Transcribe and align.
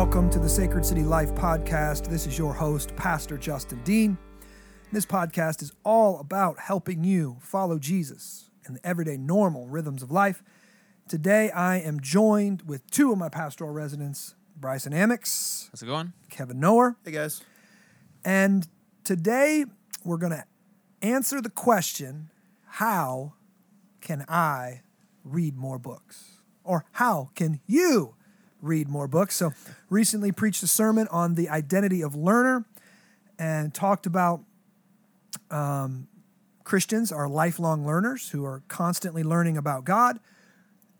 and 0.00 0.08
welcome 0.08 0.30
to 0.30 0.38
the 0.38 0.48
Sacred 0.48 0.86
City 0.86 1.02
Life 1.02 1.34
podcast. 1.34 2.08
This 2.08 2.26
is 2.26 2.38
your 2.38 2.54
host, 2.54 2.96
Pastor 2.96 3.36
Justin 3.36 3.82
Dean. 3.84 4.16
This 4.92 5.04
podcast 5.04 5.60
is 5.60 5.72
all 5.84 6.18
about 6.20 6.58
helping 6.58 7.04
you 7.04 7.36
follow 7.42 7.78
Jesus 7.78 8.50
in 8.66 8.72
the 8.72 8.80
everyday 8.86 9.18
normal 9.18 9.66
rhythms 9.66 10.02
of 10.02 10.10
life. 10.10 10.42
Today, 11.06 11.50
I 11.50 11.80
am 11.80 12.00
joined 12.00 12.62
with 12.62 12.90
two 12.90 13.12
of 13.12 13.18
my 13.18 13.28
pastoral 13.28 13.72
residents, 13.72 14.36
Bryson 14.56 14.94
Amix, 14.94 15.68
How's 15.70 15.82
it 15.82 15.86
going? 15.86 16.14
Kevin 16.30 16.58
Noer, 16.58 16.96
Hey 17.04 17.10
guys. 17.10 17.42
and 18.24 18.68
today 19.04 19.66
we're 20.02 20.16
going 20.16 20.32
to 20.32 20.44
answer 21.02 21.42
the 21.42 21.50
question 21.50 22.30
how 22.64 23.34
can 24.00 24.24
I 24.28 24.80
read 25.24 25.58
more 25.58 25.78
books? 25.78 26.38
Or 26.64 26.86
how 26.92 27.30
can 27.34 27.60
you 27.66 28.14
read 28.60 28.88
more 28.88 29.08
books? 29.08 29.36
So, 29.36 29.52
recently 29.88 30.32
preached 30.32 30.62
a 30.62 30.66
sermon 30.66 31.08
on 31.10 31.34
the 31.34 31.48
identity 31.48 32.02
of 32.02 32.14
learner 32.14 32.64
and 33.38 33.72
talked 33.72 34.06
about 34.06 34.42
um, 35.50 36.08
Christians 36.64 37.10
are 37.10 37.28
lifelong 37.28 37.86
learners 37.86 38.30
who 38.30 38.44
are 38.44 38.62
constantly 38.68 39.22
learning 39.22 39.56
about 39.56 39.84
God. 39.84 40.20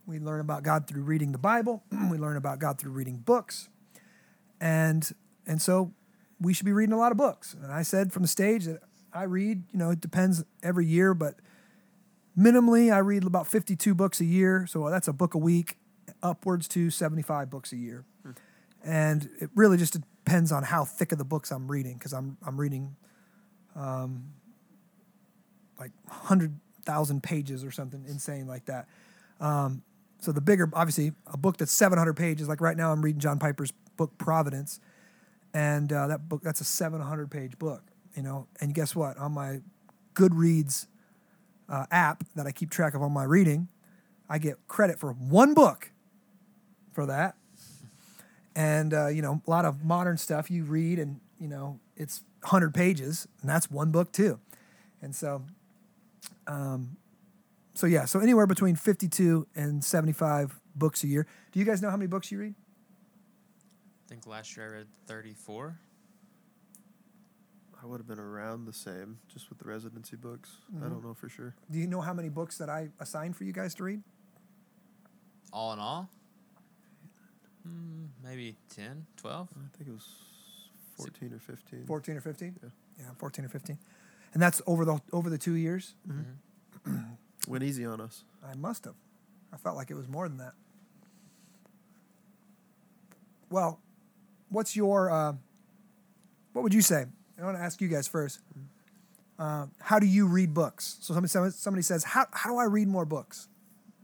We 0.06 0.19
learn 0.19 0.41
about 0.41 0.62
God 0.62 0.88
through 0.88 1.02
reading 1.02 1.33
the 1.33 1.38
Bible, 1.38 1.84
we 2.10 2.19
learn 2.19 2.36
about 2.36 2.59
God 2.59 2.78
through 2.78 2.92
reading 2.92 3.19
books. 3.19 3.69
And 4.61 5.08
and 5.47 5.62
so 5.62 5.92
we 6.41 6.52
should 6.55 6.66
be 6.66 6.72
reading 6.72 6.92
a 6.92 6.98
lot 6.98 7.12
of 7.12 7.19
books. 7.19 7.55
And 7.55 7.70
I 7.70 7.83
said 7.83 8.12
from 8.12 8.22
the 8.22 8.28
stage 8.28 8.64
that 8.64 8.81
I 9.12 9.25
read, 9.25 9.64
you 9.72 9.78
know, 9.78 9.91
it 9.91 10.00
depends 10.00 10.44
every 10.62 10.86
year, 10.86 11.14
but 11.14 11.34
minimally 12.38 12.92
I 12.92 12.98
read 12.98 13.25
about 13.25 13.47
52 13.47 13.94
books 13.94 14.20
a 14.20 14.25
year. 14.25 14.66
So 14.66 14.88
that's 14.88 15.08
a 15.08 15.12
book 15.12 15.34
a 15.34 15.38
week, 15.38 15.77
upwards 16.22 16.68
to 16.68 16.90
75 16.90 17.50
books 17.50 17.72
a 17.72 17.76
year. 17.76 18.04
And 18.82 19.28
it 19.40 19.50
really 19.54 19.76
just 19.76 19.92
depends 19.92 20.52
on 20.52 20.62
how 20.62 20.84
thick 20.84 21.12
of 21.12 21.18
the 21.18 21.24
books 21.24 21.50
I'm 21.50 21.70
reading 21.70 21.94
because 21.94 22.12
I'm, 22.12 22.38
I'm 22.46 22.58
reading 22.58 22.96
um, 23.76 24.32
like 25.78 25.92
100,000 26.06 27.22
pages 27.22 27.62
or 27.64 27.70
something 27.70 28.04
insane 28.08 28.46
like 28.46 28.64
that. 28.66 28.88
Um, 29.38 29.82
so 30.18 30.32
the 30.32 30.41
bigger, 30.41 30.70
obviously, 30.74 31.12
a 31.26 31.36
book 31.36 31.56
that's 31.56 31.72
700 31.72 32.14
pages, 32.14 32.48
like 32.48 32.60
right 32.60 32.76
now 32.76 32.92
I'm 32.92 33.02
reading 33.02 33.20
John 33.20 33.38
Piper's 33.38 33.72
book 33.96 34.16
Providence 34.18 34.80
and 35.52 35.92
uh, 35.92 36.06
that 36.06 36.28
book 36.28 36.42
that's 36.42 36.60
a 36.60 36.64
700 36.64 37.30
page 37.30 37.58
book 37.58 37.82
you 38.14 38.22
know 38.22 38.46
and 38.60 38.74
guess 38.74 38.94
what 38.94 39.16
on 39.18 39.32
my 39.32 39.60
goodreads 40.14 40.86
uh, 41.68 41.86
app 41.91 42.24
that 42.34 42.46
i 42.46 42.52
keep 42.52 42.70
track 42.70 42.94
of 42.94 43.02
all 43.02 43.08
my 43.08 43.24
reading 43.24 43.68
i 44.28 44.38
get 44.38 44.56
credit 44.68 44.98
for 44.98 45.12
one 45.12 45.54
book 45.54 45.91
for 46.92 47.06
that 47.06 47.36
and 48.56 48.92
uh, 48.92 49.06
you 49.08 49.22
know 49.22 49.41
a 49.46 49.50
lot 49.50 49.64
of 49.64 49.84
modern 49.84 50.16
stuff 50.16 50.50
you 50.50 50.64
read 50.64 50.98
and 50.98 51.20
you 51.38 51.48
know 51.48 51.78
it's 51.97 52.22
100 52.42 52.74
pages 52.74 53.27
and 53.41 53.48
that's 53.50 53.70
one 53.70 53.91
book 53.91 54.12
too 54.12 54.38
and 55.02 55.14
so 55.14 55.42
um, 56.47 56.97
so 57.74 57.86
yeah 57.86 58.05
so 58.05 58.19
anywhere 58.20 58.47
between 58.47 58.74
52 58.77 59.47
and 59.55 59.84
75 59.84 60.58
books 60.74 61.05
a 61.05 61.06
year 61.06 61.27
do 61.52 61.58
you 61.60 61.64
guys 61.64 61.80
know 61.80 61.91
how 61.91 61.97
many 61.97 62.08
books 62.08 62.30
you 62.32 62.38
read 62.38 62.55
I 64.06 64.08
think 64.12 64.27
last 64.27 64.56
year 64.56 64.66
I 64.66 64.70
read 64.78 64.86
34. 65.06 65.78
I 67.80 67.86
would 67.86 68.00
have 68.00 68.08
been 68.08 68.19
around 68.19 68.64
the 68.64 68.72
same, 68.72 69.19
just 69.32 69.48
with 69.48 69.58
the 69.60 69.64
residency 69.69 70.16
books. 70.16 70.50
I 70.75 70.80
Mhm. 70.80 70.91
don't 70.91 71.04
know 71.04 71.15
for 71.15 71.28
sure. 71.28 71.54
do 71.70 71.78
you 71.78 71.86
know 71.86 72.00
how 72.00 72.12
many 72.12 72.28
books 72.28 72.59
that 72.59 72.69
i 72.69 72.88
assigned 72.98 73.36
for 73.36 73.44
you 73.44 73.53
guys 73.53 73.72
to 73.76 73.84
read 73.84 74.03
All 75.53 75.72
in 75.72 75.78
all, 75.78 76.10
hmm, 77.62 78.06
maybe 78.25 78.56
10, 78.75 79.06
12. 79.16 79.48
I 79.53 79.76
think 79.76 79.88
it 79.88 79.93
was 79.93 80.09
fourteen 80.97 81.32
or 81.32 81.38
fifteen. 81.38 81.84
14 81.87 82.16
or 82.16 82.21
15 82.21 82.56
Yeah. 82.62 82.69
yeah 82.98 83.04
14 83.19 83.44
or 83.44 83.48
15 83.48 83.78
and 84.34 84.43
that's 84.43 84.60
over 84.66 84.84
the 84.84 85.00
over 85.12 85.31
the 85.31 85.38
two 85.38 85.54
years? 85.54 85.94
Mhm. 86.09 87.06
Went 87.48 87.65
easy 87.65 87.84
on 87.87 88.00
us. 88.00 88.22
i 88.47 88.54
must 88.54 88.84
have. 88.84 88.94
I 89.53 89.56
felt 89.56 89.76
like 89.76 89.91
it 89.91 89.94
was 89.94 90.09
more 90.09 90.28
than 90.28 90.38
that. 90.38 90.53
Well 93.50 93.81
what's 94.50 94.77
your 94.77 95.10
uh, 95.10 95.32
what 96.53 96.62
would 96.62 96.75
you 96.75 96.82
say? 96.82 97.06
I 97.41 97.44
want 97.44 97.56
to 97.56 97.62
ask 97.62 97.81
you 97.81 97.88
guys 97.88 98.06
first. 98.09 98.41
Uh, 99.38 99.66
how 99.81 99.98
do 99.98 100.06
you 100.06 100.27
read 100.27 100.53
books? 100.53 100.98
So 101.00 101.15
somebody, 101.15 101.31
somebody- 101.31 101.54
somebody 101.56 101.82
says 101.82 102.04
how, 102.04 102.27
how 102.32 102.50
do 102.50 102.59
i 102.59 102.65
read 102.65 102.88
more 102.88 103.06
books? 103.06 103.48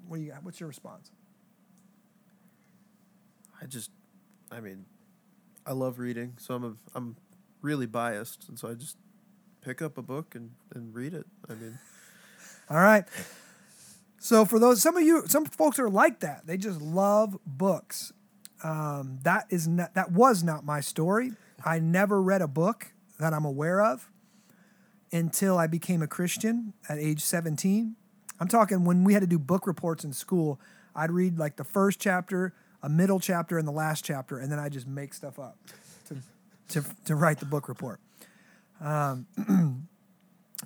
What 0.09 0.17
do 0.17 0.23
you 0.23 0.31
got 0.33 0.43
what's 0.45 0.59
your 0.61 0.69
response 0.69 1.11
I 3.61 3.67
just, 3.67 3.91
I 4.51 4.61
mean, 4.61 4.85
I 5.65 5.73
love 5.73 5.99
reading, 5.99 6.35
so 6.39 6.55
I'm 6.55 6.65
a, 6.65 6.75
I'm 6.95 7.17
really 7.63 7.87
biased, 7.87 8.49
and 8.49 8.59
so 8.59 8.69
I 8.69 8.75
just 8.75 8.97
pick 9.63 9.83
up 9.83 9.99
a 9.99 10.03
book 10.03 10.35
and, 10.35 10.53
and 10.75 10.95
read 10.95 11.15
it. 11.15 11.27
I 11.49 11.55
mean, 11.55 11.79
All 12.71 12.79
right. 12.79 13.05
So 14.19 14.45
for 14.45 14.59
those, 14.59 14.83
some 14.83 14.97
of 14.97 15.05
you, 15.05 15.25
some 15.27 15.45
folks 15.45 15.79
are 15.79 15.89
like 15.89 16.21
that. 16.21 16.47
They 16.47 16.57
just 16.57 16.81
love 16.81 17.39
books. 17.47 18.13
Um, 18.65 19.19
that 19.23 19.47
is 19.51 19.69
not, 19.69 19.95
that 19.95 20.11
was 20.11 20.43
not 20.43 20.65
my 20.65 20.81
story. 20.81 21.33
I 21.65 21.79
never 21.79 22.21
read 22.21 22.43
a 22.43 22.49
book 22.49 22.93
that 23.21 23.33
I'm 23.33 23.45
aware 23.45 23.81
of 23.81 24.11
until 25.13 25.59
I 25.59 25.69
became 25.69 26.03
a 26.03 26.09
Christian 26.09 26.73
at 26.89 26.99
age 26.99 27.23
17. 27.23 27.95
I'm 28.41 28.49
talking 28.49 28.85
when 28.85 29.05
we 29.05 29.15
had 29.15 29.21
to 29.21 29.29
do 29.29 29.39
book 29.39 29.67
reports 29.67 30.03
in 30.03 30.13
school. 30.13 30.61
I'd 30.95 31.13
read 31.13 31.39
like 31.39 31.57
the 31.57 31.65
first 31.65 32.01
chapter, 32.01 32.53
a 32.87 32.89
middle 32.89 33.19
chapter, 33.19 33.59
and 33.59 33.67
the 33.67 33.73
last 33.73 34.05
chapter, 34.05 34.39
and 34.39 34.51
then 34.51 34.61
I 34.61 34.69
just 34.69 34.87
make 34.87 35.13
stuff 35.13 35.41
up 35.41 35.59
to 36.09 36.17
to, 36.69 36.85
to 37.05 37.17
write 37.17 37.41
the 37.41 37.47
book 37.47 37.69
report. 37.69 38.01
Um, 38.81 39.27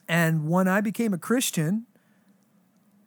and 0.09 0.49
when 0.49 0.69
I 0.69 0.83
became 0.83 1.15
a 1.15 1.19
Christian, 1.19 1.87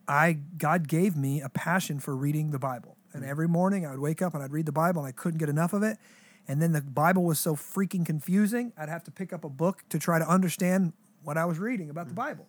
I 0.08 0.40
God 0.58 0.88
gave 0.88 1.16
me 1.16 1.42
a 1.42 1.50
passion 1.50 2.00
for 2.00 2.16
reading 2.16 2.50
the 2.50 2.60
Bible. 2.60 2.98
And 3.14 3.24
every 3.24 3.48
morning 3.48 3.86
I 3.86 3.92
would 3.92 4.00
wake 4.00 4.24
up 4.24 4.34
and 4.34 4.44
I'd 4.44 4.52
read 4.52 4.66
the 4.66 4.72
Bible 4.72 5.02
and 5.02 5.08
I 5.08 5.12
couldn't 5.12 5.38
get 5.38 5.48
enough 5.48 5.74
of 5.74 5.84
it. 5.84 6.00
And 6.48 6.60
then 6.60 6.72
the 6.72 6.82
Bible 6.82 7.24
was 7.24 7.38
so 7.38 7.56
freaking 7.56 8.04
confusing, 8.04 8.74
I'd 8.76 8.90
have 8.90 9.04
to 9.04 9.12
pick 9.12 9.32
up 9.32 9.44
a 9.44 9.50
book 9.50 9.84
to 9.90 10.00
try 10.00 10.18
to 10.18 10.28
understand 10.28 10.94
what 11.22 11.38
I 11.38 11.46
was 11.46 11.60
reading 11.60 11.92
about 11.92 12.08
the 12.08 12.16
Bible. 12.16 12.48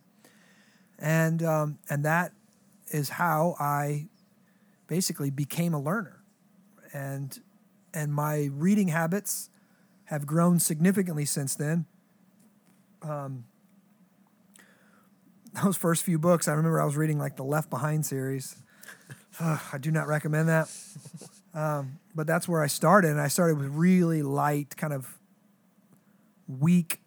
And 0.98 1.42
um, 1.42 1.78
and 1.90 2.06
that 2.06 2.32
is 2.88 3.10
how 3.10 3.54
I 3.60 4.06
basically 4.86 5.30
became 5.30 5.74
a 5.74 5.80
learner. 5.80 6.23
And 6.94 7.38
and 7.92 8.14
my 8.14 8.48
reading 8.52 8.88
habits 8.88 9.50
have 10.04 10.26
grown 10.26 10.58
significantly 10.58 11.24
since 11.24 11.54
then. 11.54 11.86
Um, 13.02 13.44
those 15.62 15.76
first 15.76 16.02
few 16.02 16.18
books, 16.18 16.48
I 16.48 16.52
remember 16.52 16.80
I 16.80 16.84
was 16.84 16.96
reading 16.96 17.18
like 17.18 17.36
the 17.36 17.44
Left 17.44 17.70
Behind 17.70 18.04
series. 18.04 18.56
Ugh, 19.40 19.60
I 19.72 19.78
do 19.78 19.90
not 19.90 20.06
recommend 20.08 20.48
that. 20.48 20.70
Um, 21.54 22.00
but 22.14 22.26
that's 22.26 22.48
where 22.48 22.62
I 22.62 22.66
started, 22.66 23.12
and 23.12 23.20
I 23.20 23.28
started 23.28 23.58
with 23.58 23.68
really 23.68 24.22
light, 24.22 24.76
kind 24.76 24.92
of 24.92 25.18
weak, 26.48 27.00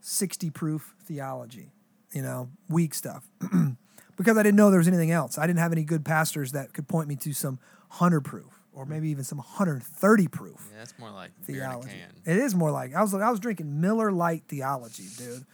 60 0.00 0.50
proof 0.50 0.94
theology, 1.04 1.70
you 2.12 2.22
know, 2.22 2.48
weak 2.68 2.92
stuff. 2.94 3.28
because 4.16 4.36
I 4.36 4.42
didn't 4.42 4.56
know 4.56 4.70
there 4.70 4.78
was 4.78 4.88
anything 4.88 5.12
else. 5.12 5.38
I 5.38 5.46
didn't 5.46 5.60
have 5.60 5.72
any 5.72 5.84
good 5.84 6.04
pastors 6.04 6.52
that 6.52 6.72
could 6.72 6.88
point 6.88 7.08
me 7.08 7.14
to 7.16 7.32
some 7.32 7.60
100 7.88 8.22
proof 8.22 8.55
or 8.76 8.84
maybe 8.84 9.08
even 9.08 9.24
some 9.24 9.38
130 9.38 10.28
proof 10.28 10.68
Yeah, 10.70 10.78
that's 10.78 10.96
more 10.98 11.10
like 11.10 11.30
beer 11.46 11.56
in 11.56 11.62
a 11.62 11.68
theology. 11.70 11.88
can. 11.88 12.32
It 12.32 12.38
is 12.38 12.54
more 12.54 12.70
like 12.70 12.94
I 12.94 13.00
was 13.02 13.12
I 13.14 13.30
was 13.30 13.40
drinking 13.40 13.80
Miller 13.80 14.12
Lite 14.12 14.44
theology, 14.46 15.06
dude, 15.16 15.44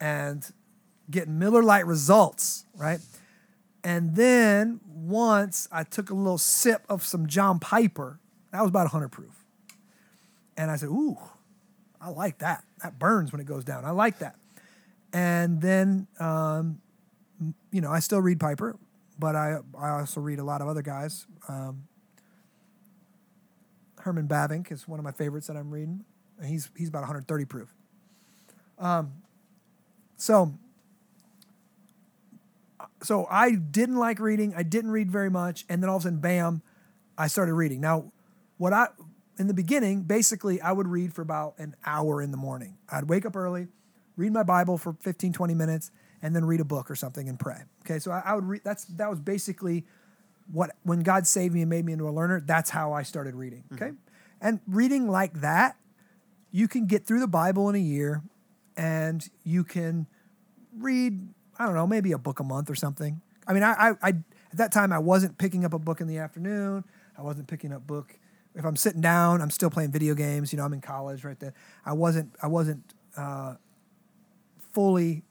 and 0.00 0.44
getting 1.10 1.38
Miller 1.38 1.62
Lite 1.62 1.86
results, 1.86 2.66
right? 2.76 3.00
And 3.82 4.14
then 4.14 4.80
once 4.86 5.66
I 5.72 5.82
took 5.82 6.10
a 6.10 6.14
little 6.14 6.38
sip 6.38 6.84
of 6.88 7.04
some 7.04 7.26
John 7.26 7.58
Piper, 7.58 8.20
that 8.52 8.60
was 8.60 8.68
about 8.68 8.84
100 8.84 9.08
proof, 9.08 9.44
and 10.56 10.70
I 10.70 10.76
said, 10.76 10.88
"Ooh, 10.90 11.18
I 12.00 12.10
like 12.10 12.38
that. 12.38 12.62
That 12.82 12.98
burns 12.98 13.32
when 13.32 13.40
it 13.40 13.46
goes 13.46 13.64
down. 13.64 13.84
I 13.84 13.90
like 13.90 14.18
that." 14.20 14.36
And 15.12 15.60
then, 15.60 16.06
um, 16.20 16.80
you 17.72 17.80
know, 17.80 17.90
I 17.90 17.98
still 18.00 18.20
read 18.20 18.38
Piper, 18.38 18.76
but 19.18 19.34
I 19.34 19.58
I 19.76 19.88
also 19.98 20.20
read 20.20 20.38
a 20.38 20.44
lot 20.44 20.60
of 20.60 20.68
other 20.68 20.82
guys. 20.82 21.26
Um, 21.48 21.84
Herman 24.02 24.26
Bavinck 24.26 24.72
is 24.72 24.88
one 24.88 24.98
of 24.98 25.04
my 25.04 25.12
favorites 25.12 25.46
that 25.46 25.56
I'm 25.56 25.70
reading. 25.70 26.04
He's 26.44 26.70
he's 26.76 26.88
about 26.88 27.00
130 27.00 27.44
proof. 27.44 27.72
Um, 28.78 29.12
so 30.16 30.54
so 33.02 33.26
I 33.30 33.52
didn't 33.52 33.96
like 33.96 34.18
reading. 34.18 34.54
I 34.56 34.62
didn't 34.62 34.90
read 34.90 35.10
very 35.10 35.30
much, 35.30 35.64
and 35.68 35.82
then 35.82 35.88
all 35.88 35.96
of 35.96 36.02
a 36.02 36.04
sudden, 36.04 36.18
bam, 36.18 36.62
I 37.16 37.28
started 37.28 37.54
reading. 37.54 37.80
Now, 37.80 38.12
what 38.58 38.72
I 38.72 38.88
in 39.38 39.46
the 39.46 39.54
beginning, 39.54 40.02
basically, 40.02 40.60
I 40.60 40.72
would 40.72 40.88
read 40.88 41.14
for 41.14 41.22
about 41.22 41.54
an 41.58 41.76
hour 41.86 42.20
in 42.20 42.30
the 42.30 42.36
morning. 42.36 42.78
I'd 42.90 43.08
wake 43.08 43.24
up 43.24 43.36
early, 43.36 43.68
read 44.16 44.32
my 44.32 44.42
Bible 44.42 44.78
for 44.78 44.94
15, 45.00 45.32
20 45.32 45.54
minutes, 45.54 45.90
and 46.20 46.34
then 46.34 46.44
read 46.44 46.60
a 46.60 46.64
book 46.64 46.90
or 46.90 46.96
something 46.96 47.28
and 47.28 47.38
pray. 47.38 47.62
Okay, 47.84 47.98
so 47.98 48.10
I, 48.10 48.22
I 48.24 48.34
would 48.34 48.44
read. 48.44 48.62
That's 48.64 48.84
that 48.84 49.08
was 49.08 49.20
basically 49.20 49.84
what 50.50 50.70
when 50.82 51.00
God 51.00 51.26
saved 51.26 51.54
me 51.54 51.62
and 51.62 51.70
made 51.70 51.84
me 51.84 51.92
into 51.92 52.08
a 52.08 52.10
learner, 52.10 52.40
that's 52.40 52.70
how 52.70 52.92
I 52.92 53.02
started 53.02 53.34
reading. 53.34 53.64
Okay. 53.72 53.92
And 54.40 54.60
reading 54.66 55.08
like 55.08 55.40
that, 55.40 55.76
you 56.50 56.68
can 56.68 56.86
get 56.86 57.06
through 57.06 57.20
the 57.20 57.28
Bible 57.28 57.68
in 57.68 57.74
a 57.74 57.78
year 57.78 58.22
and 58.76 59.28
you 59.44 59.64
can 59.64 60.06
read, 60.76 61.28
I 61.58 61.66
don't 61.66 61.74
know, 61.74 61.86
maybe 61.86 62.12
a 62.12 62.18
book 62.18 62.40
a 62.40 62.44
month 62.44 62.68
or 62.68 62.74
something. 62.74 63.20
I 63.46 63.52
mean, 63.52 63.62
I, 63.62 63.72
I, 63.72 63.90
I 64.02 64.08
at 64.08 64.56
that 64.56 64.72
time 64.72 64.92
I 64.92 64.98
wasn't 64.98 65.38
picking 65.38 65.64
up 65.64 65.72
a 65.72 65.78
book 65.78 66.00
in 66.00 66.06
the 66.06 66.18
afternoon. 66.18 66.84
I 67.16 67.22
wasn't 67.22 67.48
picking 67.48 67.72
up 67.72 67.86
book 67.86 68.18
if 68.54 68.64
I'm 68.64 68.76
sitting 68.76 69.00
down, 69.00 69.40
I'm 69.40 69.50
still 69.50 69.70
playing 69.70 69.92
video 69.92 70.14
games. 70.14 70.52
You 70.52 70.58
know, 70.58 70.64
I'm 70.64 70.72
in 70.72 70.80
college 70.80 71.24
right 71.24 71.38
there. 71.38 71.54
I 71.84 71.92
wasn't 71.92 72.34
I 72.42 72.46
wasn't 72.48 72.94
uh, 73.16 73.54
fully 74.72 75.22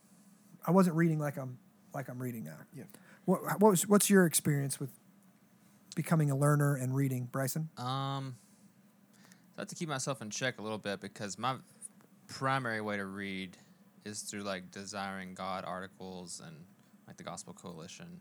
I 0.65 0.71
wasn't 0.71 0.95
reading 0.95 1.19
like 1.19 1.37
I'm 1.37 1.57
like 1.93 2.09
I'm 2.09 2.21
reading 2.21 2.43
now. 2.43 2.57
Yeah. 2.75 2.83
What, 3.25 3.43
what 3.59 3.69
was 3.71 3.87
what's 3.87 4.09
your 4.09 4.25
experience 4.25 4.79
with 4.79 4.89
becoming 5.95 6.31
a 6.31 6.35
learner 6.35 6.75
and 6.75 6.95
reading, 6.95 7.27
Bryson? 7.31 7.69
Um, 7.77 8.35
I 9.57 9.61
have 9.61 9.67
to 9.67 9.75
keep 9.75 9.89
myself 9.89 10.21
in 10.21 10.29
check 10.29 10.59
a 10.59 10.61
little 10.61 10.77
bit 10.77 11.01
because 11.01 11.38
my 11.38 11.55
primary 12.27 12.81
way 12.81 12.97
to 12.97 13.05
read 13.05 13.57
is 14.05 14.21
through 14.21 14.43
like 14.43 14.71
desiring 14.71 15.33
God 15.33 15.63
articles 15.65 16.41
and 16.45 16.55
like 17.07 17.17
the 17.17 17.23
Gospel 17.23 17.53
Coalition. 17.53 18.19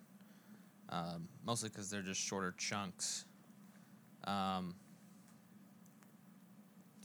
Um, 0.89 1.29
mostly 1.47 1.69
because 1.69 1.89
they're 1.89 2.03
just 2.03 2.21
shorter 2.21 2.53
chunks. 2.59 3.25
Um, 4.25 4.75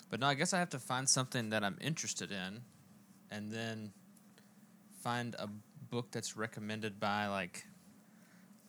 but 0.09 0.19
no, 0.19 0.27
I 0.27 0.33
guess 0.33 0.53
I 0.53 0.59
have 0.59 0.69
to 0.71 0.79
find 0.79 1.07
something 1.07 1.49
that 1.49 1.63
I'm 1.63 1.77
interested 1.81 2.31
in, 2.31 2.61
and 3.31 3.51
then 3.51 3.91
find 5.01 5.35
a 5.37 5.47
book 5.89 6.11
that's 6.11 6.35
recommended 6.35 6.99
by 6.99 7.27
like 7.27 7.65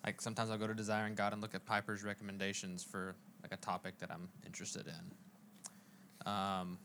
like 0.07 0.21
sometimes 0.21 0.51
I'll 0.51 0.59
go 0.59 0.69
to 0.69 0.75
Desiring 0.75 1.17
God 1.17 1.33
and 1.33 1.43
look 1.43 1.55
at 1.55 1.67
Piper's 1.67 2.05
recommendations 2.05 2.85
for 2.85 3.17
like 3.43 3.53
a 3.53 3.57
topic 3.57 3.99
that 3.99 4.11
I'm 4.11 4.29
interested 4.47 4.87
in. 4.87 6.33
Um, 6.33 6.79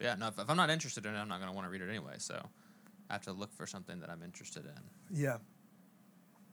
yeah, 0.00 0.14
no, 0.14 0.28
if, 0.28 0.38
if 0.38 0.48
I'm 0.48 0.56
not 0.56 0.70
interested 0.70 1.04
in 1.04 1.14
it, 1.14 1.18
I'm 1.18 1.28
not 1.28 1.38
going 1.38 1.50
to 1.50 1.54
want 1.54 1.66
to 1.66 1.70
read 1.70 1.82
it 1.82 1.88
anyway. 1.88 2.14
So 2.16 2.40
I 3.08 3.12
have 3.12 3.22
to 3.22 3.32
look 3.32 3.52
for 3.52 3.66
something 3.66 4.00
that 4.00 4.08
I'm 4.10 4.22
interested 4.22 4.64
in. 4.64 5.18
Yeah. 5.18 5.36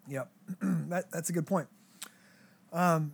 Yep. 0.10 0.32
that, 0.90 1.10
that's 1.12 1.30
a 1.30 1.34
good 1.34 1.48
point. 1.48 1.68
Um, 2.74 3.14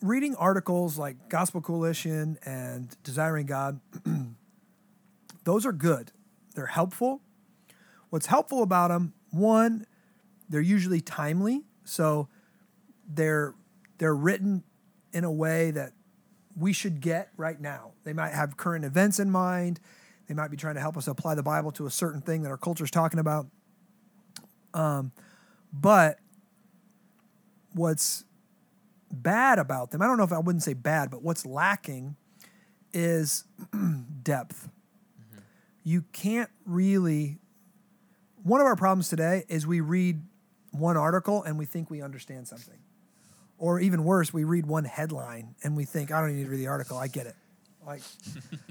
reading 0.00 0.36
articles 0.36 0.96
like 0.96 1.28
Gospel 1.28 1.60
Coalition 1.60 2.38
and 2.44 2.96
Desiring 3.02 3.46
God, 3.46 3.80
those 5.44 5.66
are 5.66 5.72
good. 5.72 6.12
They're 6.54 6.66
helpful. 6.66 7.20
What's 8.10 8.26
helpful 8.26 8.62
about 8.62 8.88
them, 8.88 9.12
one, 9.30 9.86
they're 10.48 10.60
usually 10.60 11.00
timely. 11.00 11.65
So 11.86 12.28
they're 13.08 13.54
they're 13.98 14.14
written 14.14 14.64
in 15.12 15.24
a 15.24 15.32
way 15.32 15.70
that 15.70 15.92
we 16.56 16.72
should 16.72 17.00
get 17.00 17.30
right 17.36 17.60
now. 17.60 17.92
They 18.04 18.12
might 18.12 18.32
have 18.32 18.56
current 18.56 18.84
events 18.84 19.18
in 19.18 19.30
mind. 19.30 19.80
They 20.28 20.34
might 20.34 20.50
be 20.50 20.56
trying 20.56 20.74
to 20.74 20.80
help 20.80 20.96
us 20.96 21.06
apply 21.06 21.34
the 21.34 21.42
Bible 21.42 21.70
to 21.72 21.86
a 21.86 21.90
certain 21.90 22.20
thing 22.20 22.42
that 22.42 22.50
our 22.50 22.56
culture 22.56 22.84
is 22.84 22.90
talking 22.90 23.18
about. 23.18 23.46
Um, 24.74 25.12
but 25.72 26.18
what's 27.72 28.24
bad 29.10 29.58
about 29.58 29.90
them, 29.90 30.02
I 30.02 30.06
don't 30.06 30.18
know 30.18 30.24
if 30.24 30.32
I 30.32 30.38
wouldn't 30.38 30.62
say 30.62 30.74
bad, 30.74 31.10
but 31.10 31.22
what's 31.22 31.46
lacking 31.46 32.16
is 32.92 33.44
depth. 34.22 34.68
You 35.84 36.04
can't 36.12 36.50
really. 36.64 37.38
One 38.42 38.60
of 38.60 38.66
our 38.66 38.76
problems 38.76 39.08
today 39.08 39.44
is 39.48 39.66
we 39.66 39.80
read 39.80 40.22
one 40.78 40.96
article 40.96 41.42
and 41.42 41.58
we 41.58 41.64
think 41.64 41.90
we 41.90 42.02
understand 42.02 42.48
something. 42.48 42.78
Or 43.58 43.80
even 43.80 44.04
worse, 44.04 44.32
we 44.32 44.44
read 44.44 44.66
one 44.66 44.84
headline 44.84 45.54
and 45.62 45.76
we 45.76 45.84
think, 45.84 46.12
I 46.12 46.20
don't 46.20 46.36
need 46.36 46.44
to 46.44 46.50
read 46.50 46.60
the 46.60 46.66
article, 46.66 46.98
I 46.98 47.08
get 47.08 47.26
it. 47.26 47.36
Like, 47.84 48.02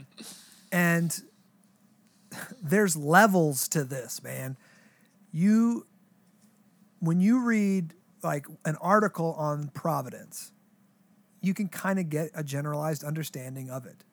and 0.72 1.18
there's 2.62 2.96
levels 2.96 3.68
to 3.70 3.84
this, 3.84 4.22
man. 4.24 4.58
You, 5.32 5.86
when 7.00 7.20
you 7.20 7.44
read 7.44 7.94
like 8.24 8.48
an 8.66 8.76
article 8.82 9.34
on 9.38 9.70
Providence, 9.70 10.52
you 11.42 11.54
can 11.54 11.68
kind 11.68 12.00
of 12.00 12.10
get 12.10 12.32
a 12.34 12.44
generalized 12.44 13.04
understanding 13.04 13.70
of 13.70 13.86
it. 13.86 14.04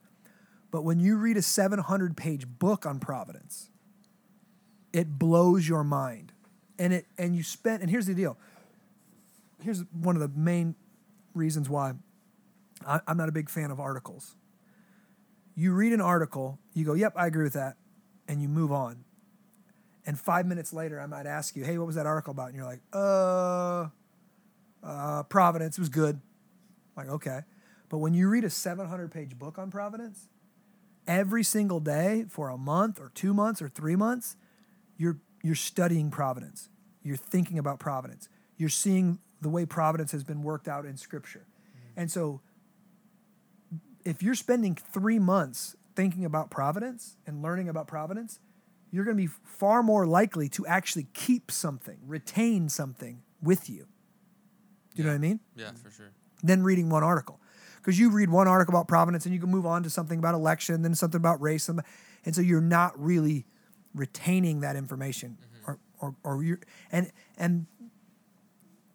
But 0.71 0.83
when 0.83 1.01
you 1.01 1.17
read 1.17 1.37
a 1.37 1.43
700 1.43 2.17
page 2.17 2.47
book 2.47 2.87
on 2.87 2.99
Providence, 2.99 3.71
it 4.93 5.19
blows 5.19 5.69
your 5.69 5.85
mind. 5.85 6.32
And 6.79 6.93
it 6.93 7.07
and 7.19 7.37
you 7.37 7.43
spent 7.43 7.83
and 7.83 7.91
here's 7.91 8.07
the 8.07 8.15
deal. 8.15 8.37
Here's 9.63 9.85
one 9.93 10.17
of 10.17 10.23
the 10.23 10.31
main 10.39 10.75
reasons 11.35 11.69
why 11.69 11.95
I, 12.87 13.01
I'm 13.07 13.17
not 13.17 13.29
a 13.29 13.33
big 13.33 13.49
fan 13.49 13.71
of 13.71 13.79
articles. 13.79 14.35
You 15.55 15.73
read 15.73 15.93
an 15.93 16.01
article, 16.01 16.59
you 16.73 16.85
go, 16.85 16.95
"Yep, 16.95 17.13
I 17.17 17.27
agree 17.27 17.45
with 17.45 17.53
that," 17.53 17.77
and 18.27 18.41
you 18.41 18.49
move 18.49 18.73
on. 18.73 19.05
And 20.05 20.19
five 20.19 20.47
minutes 20.47 20.73
later, 20.73 20.99
I 21.01 21.07
might 21.07 21.27
ask 21.27 21.55
you, 21.55 21.65
"Hey, 21.65 21.79
what 21.79 21.87
was 21.87 21.97
that 21.97 22.07
article 22.07 22.33
about?" 22.33 22.49
And 22.49 22.57
you're 22.57 22.65
like, 22.65 22.81
"Uh, 22.93 23.89
uh, 24.83 25.23
Providence. 25.25 25.79
Was 25.79 25.89
good." 25.89 26.21
like, 26.97 27.09
okay. 27.09 27.41
But 27.89 27.99
when 27.99 28.15
you 28.15 28.29
read 28.29 28.45
a 28.45 28.51
700 28.51 29.11
page 29.11 29.39
book 29.39 29.59
on 29.59 29.71
Providence, 29.71 30.29
every 31.07 31.43
single 31.43 31.81
day 31.81 32.25
for 32.29 32.49
a 32.49 32.57
month 32.57 33.01
or 33.01 33.11
two 33.15 33.35
months 33.35 33.61
or 33.61 33.69
three 33.69 33.97
months, 33.97 34.37
you're 34.97 35.19
you're 35.43 35.55
studying 35.55 36.11
Providence. 36.11 36.69
You're 37.03 37.17
thinking 37.17 37.59
about 37.59 37.79
Providence. 37.79 38.29
You're 38.57 38.69
seeing 38.69 39.19
the 39.41 39.49
way 39.49 39.67
Providence 39.67 40.13
has 40.13 40.25
been 40.25 40.43
worked 40.43 40.69
out 40.69 40.87
in 40.87 40.97
Scripture. 40.97 41.47
And 41.97 42.11
so, 42.11 42.41
if 44.05 44.23
you're 44.23 44.35
spending 44.35 44.75
three 44.75 45.19
months 45.19 45.77
thinking 45.95 46.25
about 46.25 46.51
Providence 46.51 47.17
and 47.27 47.43
learning 47.43 47.69
about 47.69 47.87
Providence, 47.87 48.41
you're 48.91 49.05
going 49.05 49.17
to 49.17 49.23
be 49.23 49.31
far 49.45 49.83
more 49.83 50.07
likely 50.07 50.49
to 50.51 50.67
actually 50.67 51.07
keep 51.13 51.51
something, 51.51 51.99
retain 52.07 52.69
something 52.69 53.23
with 53.43 53.69
you. 53.69 53.87
Do 54.95 55.03
you 55.03 55.05
know 55.05 55.11
what 55.11 55.17
I 55.17 55.19
mean? 55.19 55.41
Yeah, 55.57 55.73
for 55.73 55.91
sure. 55.91 56.13
than 56.43 56.63
reading 56.63 56.91
one 56.91 57.03
article. 57.03 57.41
Because 57.77 57.99
you 57.99 58.11
read 58.11 58.31
one 58.31 58.47
article 58.47 58.75
about 58.75 58.87
Providence 58.87 59.25
and 59.25 59.35
you 59.35 59.41
can 59.41 59.51
move 59.51 59.67
on 59.67 59.83
to 59.83 59.91
something 59.91 60.19
about 60.19 60.35
election, 60.35 60.83
then 60.83 60.95
something 60.95 61.19
about 61.19 61.41
race, 61.41 61.69
and 61.69 61.83
so 62.35 62.41
you're 62.41 62.61
not 62.61 62.99
really 63.01 63.47
retaining 63.95 64.61
that 64.61 64.77
information, 64.77 65.39
or 65.67 65.79
or, 66.01 66.15
or 66.25 66.43
you 66.43 66.59
and 66.91 67.11
and 67.37 67.67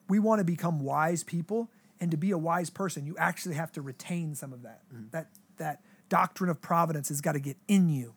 we 0.10 0.20
want 0.20 0.40
to 0.40 0.46
become 0.46 0.80
wise 0.80 1.24
people, 1.24 1.70
and 2.00 2.12
to 2.12 2.18
be 2.18 2.32
a 2.32 2.38
wise 2.38 2.70
person, 2.70 3.06
you 3.06 3.16
actually 3.18 3.56
have 3.56 3.72
to 3.74 3.82
retain 3.82 4.36
some 4.36 4.54
of 4.54 4.64
that. 4.64 4.82
That 5.12 5.30
that 5.58 5.82
doctrine 6.10 6.50
of 6.50 6.62
providence 6.62 7.10
has 7.10 7.22
got 7.22 7.34
to 7.34 7.40
get 7.40 7.58
in 7.68 7.90
you. 7.90 8.16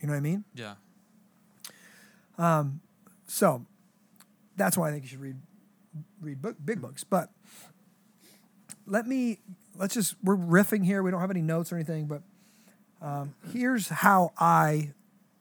You 0.00 0.08
know 0.08 0.14
what 0.14 0.18
I 0.18 0.20
mean? 0.20 0.44
Yeah. 0.54 0.74
um 2.38 2.80
So 3.26 3.66
that's 4.56 4.76
why 4.76 4.88
I 4.88 4.92
think 4.92 5.04
you 5.04 5.08
should 5.08 5.20
read 5.20 5.36
read 6.20 6.42
book, 6.42 6.56
big 6.64 6.80
books. 6.80 7.04
But 7.04 7.30
let 8.86 9.06
me 9.06 9.38
let's 9.76 9.94
just 9.94 10.16
we're 10.22 10.36
riffing 10.36 10.84
here. 10.84 11.02
We 11.02 11.10
don't 11.10 11.20
have 11.20 11.30
any 11.30 11.42
notes 11.42 11.72
or 11.72 11.76
anything, 11.76 12.06
but 12.06 12.22
um, 13.00 13.34
here's 13.52 13.88
how 13.88 14.32
I 14.38 14.92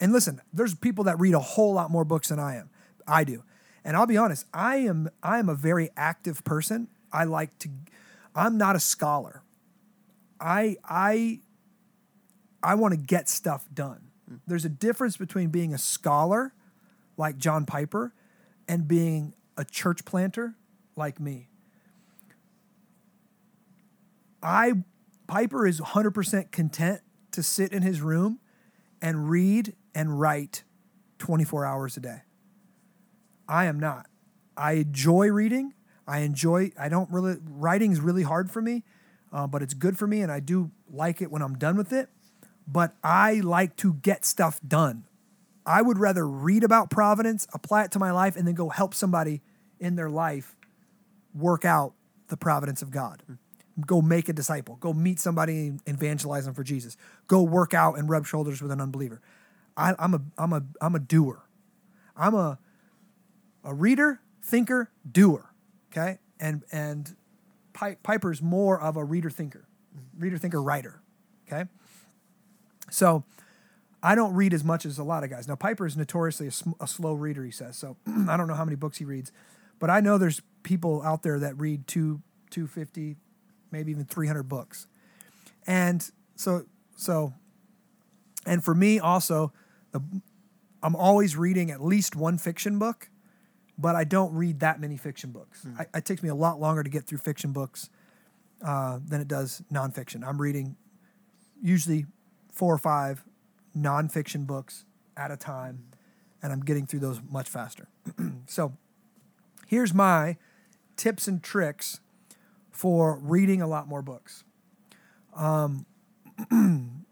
and 0.02 0.12
listen. 0.12 0.42
There's 0.52 0.74
people 0.74 1.06
that 1.06 1.20
read 1.20 1.36
a 1.36 1.40
whole 1.40 1.74
lot 1.74 1.92
more 1.92 2.04
books 2.04 2.30
than 2.30 2.40
I 2.40 2.56
am. 2.56 2.72
I 3.08 3.24
do, 3.24 3.44
and 3.86 3.96
I'll 3.96 4.08
be 4.08 4.18
honest. 4.18 4.46
I 4.54 4.78
am 4.78 5.10
I 5.24 5.38
am 5.40 5.48
a 5.48 5.56
very 5.56 5.92
active 5.96 6.44
person. 6.44 6.90
I 7.14 7.24
like 7.24 7.58
to. 7.60 7.70
I'm 8.36 8.58
not 8.58 8.76
a 8.76 8.80
scholar. 8.80 9.44
I 10.40 10.78
I 10.84 11.40
I 12.64 12.76
want 12.76 12.94
to 12.94 13.00
get 13.00 13.30
stuff 13.30 13.66
done. 13.74 14.08
There's 14.48 14.66
a 14.66 14.70
difference 14.70 15.18
between 15.18 15.50
being 15.50 15.74
a 15.74 15.78
scholar 15.78 16.54
like 17.18 17.38
John 17.38 17.66
Piper 17.66 18.14
and 18.68 18.88
being 18.88 19.34
a 19.58 19.66
church 19.66 20.04
planter 20.06 20.56
like 20.96 21.20
me. 21.20 21.50
I 24.42 24.84
Piper 25.28 25.68
is 25.68 25.80
100% 25.80 26.52
content 26.52 27.02
to 27.32 27.44
sit 27.44 27.72
in 27.72 27.84
his 27.84 28.02
room 28.02 28.40
and 29.02 29.30
read 29.30 29.76
and 29.94 30.20
write 30.20 30.64
24 31.20 31.66
hours 31.66 31.98
a 31.98 32.00
day. 32.00 32.22
I 33.48 33.66
am 33.66 33.80
not. 33.80 34.08
I 34.56 34.74
enjoy 34.74 35.28
reading. 35.30 35.74
I 36.08 36.20
enjoy. 36.20 36.72
I 36.80 36.90
don't 36.90 37.12
really. 37.12 37.38
Writing 37.48 37.92
is 37.92 38.00
really 38.00 38.24
hard 38.24 38.52
for 38.52 38.62
me, 38.62 38.84
uh, 39.32 39.48
but 39.48 39.62
it's 39.62 39.74
good 39.74 39.98
for 39.98 40.08
me, 40.08 40.22
and 40.22 40.32
I 40.32 40.40
do 40.40 40.72
like 40.90 41.22
it 41.22 41.32
when 41.32 41.42
I'm 41.42 41.58
done 41.58 41.78
with 41.78 41.94
it. 41.94 42.10
But 42.68 42.96
I 43.04 43.36
like 43.36 43.76
to 43.78 43.94
get 43.94 44.26
stuff 44.26 44.60
done. 44.66 45.06
I 45.66 45.82
would 45.82 46.00
rather 46.00 46.28
read 46.28 46.64
about 46.64 46.90
Providence, 46.90 47.48
apply 47.54 47.84
it 47.86 47.92
to 47.92 48.00
my 48.00 48.12
life, 48.12 48.36
and 48.36 48.48
then 48.48 48.56
go 48.56 48.70
help 48.70 48.94
somebody 48.94 49.42
in 49.80 49.96
their 49.96 50.10
life 50.10 50.56
work 51.34 51.66
out 51.66 51.94
the 52.28 52.38
providence 52.38 52.82
of 52.82 52.92
God. 52.92 53.24
Go 53.86 54.02
make 54.02 54.30
a 54.30 54.34
disciple. 54.34 54.76
Go 54.76 54.94
meet 54.94 55.20
somebody 55.20 55.68
and 55.68 55.82
evangelize 55.86 56.46
them 56.46 56.54
for 56.54 56.64
Jesus. 56.64 56.98
Go 57.28 57.42
work 57.42 57.74
out 57.74 57.98
and 57.98 58.10
rub 58.10 58.26
shoulders 58.26 58.62
with 58.62 58.72
an 58.72 58.82
unbeliever. 58.82 59.22
I, 59.78 59.94
I'm 59.98 60.14
a 60.14 60.22
I'm 60.38 60.54
a 60.54 60.64
I'm 60.82 60.96
a 60.96 61.00
doer. 61.00 61.44
I'm 62.16 62.36
a 62.36 62.60
a 63.64 63.74
reader, 63.74 64.22
thinker, 64.44 64.92
doer. 65.10 65.54
Okay, 65.92 66.20
and 66.40 66.64
and 66.72 67.16
Pi- 67.74 67.98
Piper's 68.04 68.42
more 68.42 68.80
of 68.80 68.96
a 68.98 69.04
reader 69.04 69.30
thinker, 69.30 69.68
reader 70.18 70.38
thinker 70.38 70.62
writer. 70.62 71.02
Okay, 71.48 71.70
so 72.90 73.24
I 74.04 74.16
don't 74.16 74.34
read 74.34 74.54
as 74.54 74.64
much 74.64 74.86
as 74.86 74.98
a 74.98 75.04
lot 75.04 75.24
of 75.24 75.30
guys. 75.30 75.48
Now 75.48 75.56
Piper 75.56 75.86
is 75.86 75.98
notoriously 75.98 76.48
a, 76.48 76.52
sm- 76.52 76.72
a 76.80 76.88
slow 76.88 77.14
reader. 77.14 77.44
He 77.44 77.52
says 77.52 77.78
so. 77.78 77.98
I 78.08 78.38
don't 78.38 78.48
know 78.48 78.56
how 78.56 78.66
many 78.66 78.76
books 78.76 78.98
he 78.98 79.06
reads, 79.06 79.32
but 79.80 79.90
I 79.90 80.00
know 80.00 80.18
there's 80.18 80.42
people 80.64 81.02
out 81.04 81.24
there 81.24 81.40
that 81.40 81.58
read 81.60 81.88
two, 81.88 82.22
two 82.50 82.68
fifty, 82.68 83.18
maybe 83.72 83.92
even 83.92 84.06
three 84.06 84.28
hundred 84.28 84.44
books, 84.44 84.88
and 85.68 86.10
so 86.36 86.66
so, 86.96 87.34
and 88.46 88.64
for 88.64 88.76
me 88.76 89.00
also, 89.00 89.52
the 89.92 90.02
I'm 90.84 90.96
always 90.96 91.38
reading 91.38 91.70
at 91.72 91.84
least 91.84 92.16
one 92.16 92.38
fiction 92.38 92.80
book, 92.80 93.10
but 93.78 93.96
I 93.96 94.04
don't 94.04 94.34
read 94.34 94.60
that 94.62 94.80
many 94.80 94.98
fiction 94.98 95.32
books. 95.32 95.66
I, 95.78 95.86
it 95.98 96.06
takes 96.06 96.24
me 96.24 96.30
a 96.30 96.36
lot 96.36 96.60
longer 96.60 96.84
to 96.84 96.90
get 96.90 97.06
through 97.06 97.20
fiction 97.20 97.52
books 97.52 97.90
uh, 98.66 99.00
than 99.06 99.22
it 99.22 99.28
does 99.28 99.62
nonfiction. 99.72 100.28
I'm 100.28 100.42
reading 100.42 100.76
usually 101.62 102.06
four 102.52 102.74
or 102.74 102.78
five 102.78 103.24
nonfiction 103.78 104.48
books 104.48 104.86
at 105.16 105.32
a 105.32 105.38
time, 105.38 105.84
and 106.42 106.52
I'm 106.52 106.62
getting 106.62 106.88
through 106.88 107.02
those 107.02 107.22
much 107.30 107.48
faster. 107.48 107.88
so 108.48 108.74
here's 109.68 109.94
my 109.94 110.38
tips 110.98 111.28
and 111.28 111.42
tricks 111.42 112.00
for 112.72 113.20
reading 113.20 113.62
a 113.62 113.68
lot 113.68 113.88
more 113.88 114.02
books. 114.02 114.44
Um, 115.36 115.86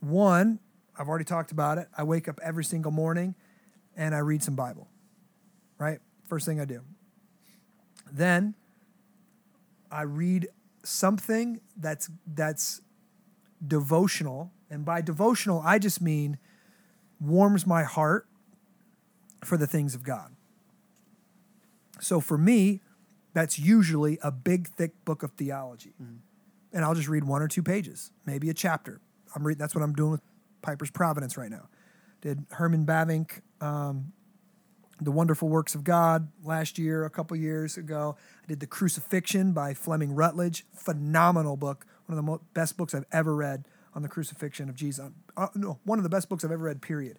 one, 0.00 0.60
I've 0.98 1.08
already 1.08 1.24
talked 1.24 1.52
about 1.52 1.78
it. 1.78 1.88
I 1.96 2.02
wake 2.04 2.28
up 2.28 2.40
every 2.42 2.64
single 2.64 2.92
morning 2.92 3.34
and 3.96 4.14
I 4.14 4.18
read 4.18 4.42
some 4.42 4.54
Bible, 4.54 4.88
right? 5.78 6.00
First 6.28 6.46
thing 6.46 6.60
I 6.60 6.64
do. 6.64 6.82
Then 8.10 8.54
I 9.90 10.02
read 10.02 10.48
something 10.82 11.60
that's 11.76 12.10
that's 12.26 12.80
devotional, 13.66 14.52
and 14.68 14.84
by 14.84 15.00
devotional 15.00 15.62
I 15.64 15.78
just 15.78 16.00
mean 16.00 16.38
warms 17.20 17.66
my 17.66 17.84
heart 17.84 18.26
for 19.44 19.56
the 19.56 19.66
things 19.66 19.94
of 19.94 20.02
God. 20.02 20.34
So 22.00 22.20
for 22.20 22.36
me, 22.36 22.80
that's 23.32 23.58
usually 23.58 24.18
a 24.22 24.30
big 24.30 24.68
thick 24.68 25.04
book 25.04 25.22
of 25.22 25.32
theology. 25.32 25.94
Mm-hmm. 26.02 26.16
And 26.72 26.84
I'll 26.84 26.94
just 26.94 27.08
read 27.08 27.24
one 27.24 27.40
or 27.40 27.48
two 27.48 27.62
pages, 27.62 28.10
maybe 28.26 28.50
a 28.50 28.54
chapter. 28.54 29.00
I'm 29.34 29.46
read 29.46 29.58
that's 29.58 29.74
what 29.74 29.82
I'm 29.82 29.92
doing 29.92 30.10
with 30.12 30.22
Piper's 30.64 30.90
Providence 30.90 31.36
right 31.36 31.50
now. 31.50 31.68
Did 32.22 32.46
Herman 32.50 32.86
Bavinck 32.86 33.42
um, 33.60 34.12
the 35.00 35.10
Wonderful 35.10 35.48
Works 35.48 35.74
of 35.74 35.84
God 35.84 36.28
last 36.42 36.78
year, 36.78 37.04
a 37.04 37.10
couple 37.10 37.36
years 37.36 37.76
ago. 37.76 38.16
I 38.42 38.46
did 38.46 38.60
The 38.60 38.66
Crucifixion 38.66 39.52
by 39.52 39.74
Fleming 39.74 40.14
Rutledge. 40.14 40.64
Phenomenal 40.74 41.56
book. 41.56 41.86
One 42.06 42.16
of 42.18 42.24
the 42.24 42.30
mo- 42.30 42.40
best 42.54 42.76
books 42.76 42.94
I've 42.94 43.04
ever 43.12 43.34
read 43.34 43.64
on 43.94 44.02
the 44.02 44.08
crucifixion 44.08 44.68
of 44.68 44.74
Jesus. 44.74 45.10
Uh, 45.36 45.48
no, 45.54 45.78
one 45.84 45.98
of 45.98 46.02
the 46.02 46.08
best 46.08 46.28
books 46.28 46.44
I've 46.44 46.52
ever 46.52 46.64
read, 46.64 46.82
period. 46.82 47.18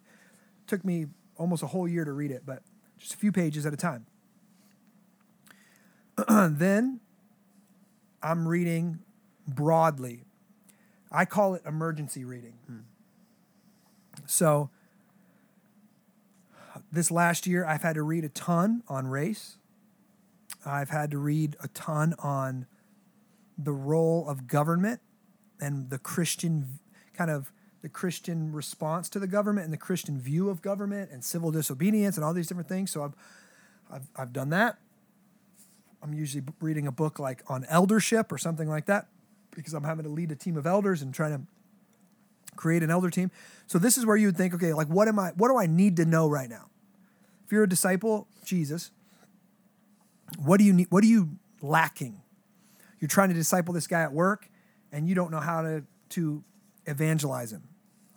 Took 0.66 0.84
me 0.84 1.06
almost 1.36 1.62
a 1.62 1.68
whole 1.68 1.88
year 1.88 2.04
to 2.04 2.12
read 2.12 2.30
it, 2.30 2.42
but 2.44 2.62
just 2.98 3.14
a 3.14 3.16
few 3.16 3.32
pages 3.32 3.64
at 3.66 3.72
a 3.72 3.76
time. 3.76 4.06
then 6.28 7.00
I'm 8.22 8.48
reading 8.48 9.00
broadly. 9.46 10.24
I 11.12 11.24
call 11.24 11.54
it 11.54 11.62
emergency 11.64 12.24
reading. 12.24 12.54
So 14.26 14.70
this 16.92 17.10
last 17.10 17.46
year, 17.46 17.64
I've 17.64 17.82
had 17.82 17.94
to 17.94 18.02
read 18.02 18.24
a 18.24 18.28
ton 18.28 18.82
on 18.88 19.06
race. 19.06 19.58
I've 20.64 20.90
had 20.90 21.10
to 21.12 21.18
read 21.18 21.56
a 21.62 21.68
ton 21.68 22.14
on 22.18 22.66
the 23.56 23.72
role 23.72 24.28
of 24.28 24.46
government 24.46 25.00
and 25.60 25.90
the 25.90 25.98
Christian 25.98 26.78
kind 27.14 27.30
of 27.30 27.52
the 27.82 27.88
Christian 27.88 28.52
response 28.52 29.08
to 29.10 29.18
the 29.18 29.26
government 29.26 29.64
and 29.64 29.72
the 29.72 29.78
Christian 29.78 30.20
view 30.20 30.50
of 30.50 30.60
government 30.60 31.10
and 31.12 31.24
civil 31.24 31.50
disobedience 31.50 32.16
and 32.16 32.24
all 32.24 32.34
these 32.34 32.48
different 32.48 32.68
things. 32.68 32.90
So 32.90 33.04
I've 33.04 33.14
I've, 33.90 34.08
I've 34.16 34.32
done 34.32 34.50
that. 34.50 34.78
I'm 36.02 36.12
usually 36.12 36.44
reading 36.60 36.86
a 36.86 36.92
book 36.92 37.18
like 37.18 37.42
on 37.48 37.64
eldership 37.68 38.32
or 38.32 38.38
something 38.38 38.68
like 38.68 38.86
that 38.86 39.06
because 39.54 39.72
I'm 39.72 39.84
having 39.84 40.04
to 40.04 40.10
lead 40.10 40.30
a 40.30 40.36
team 40.36 40.56
of 40.56 40.66
elders 40.66 41.02
and 41.02 41.14
trying 41.14 41.32
to 41.32 41.42
create 42.56 42.82
an 42.82 42.90
elder 42.90 43.10
team. 43.10 43.30
So 43.66 43.78
this 43.78 43.98
is 43.98 44.06
where 44.06 44.16
you 44.16 44.26
would 44.28 44.36
think, 44.36 44.54
okay, 44.54 44.72
like 44.72 44.88
what 44.88 45.08
am 45.08 45.18
I 45.18 45.30
what 45.36 45.48
do 45.48 45.56
I 45.56 45.66
need 45.66 45.96
to 45.96 46.04
know 46.04 46.28
right 46.28 46.48
now? 46.48 46.70
If 47.44 47.52
you're 47.52 47.64
a 47.64 47.68
disciple 47.68 48.26
Jesus, 48.44 48.90
what 50.38 50.58
do 50.58 50.64
you 50.64 50.72
need 50.72 50.86
what 50.90 51.04
are 51.04 51.08
you 51.08 51.30
lacking? 51.60 52.22
You're 53.00 53.08
trying 53.08 53.28
to 53.28 53.34
disciple 53.34 53.74
this 53.74 53.86
guy 53.86 54.02
at 54.02 54.12
work 54.12 54.48
and 54.92 55.08
you 55.08 55.14
don't 55.14 55.30
know 55.30 55.40
how 55.40 55.62
to 55.62 55.84
to 56.10 56.42
evangelize 56.86 57.52
him. 57.52 57.68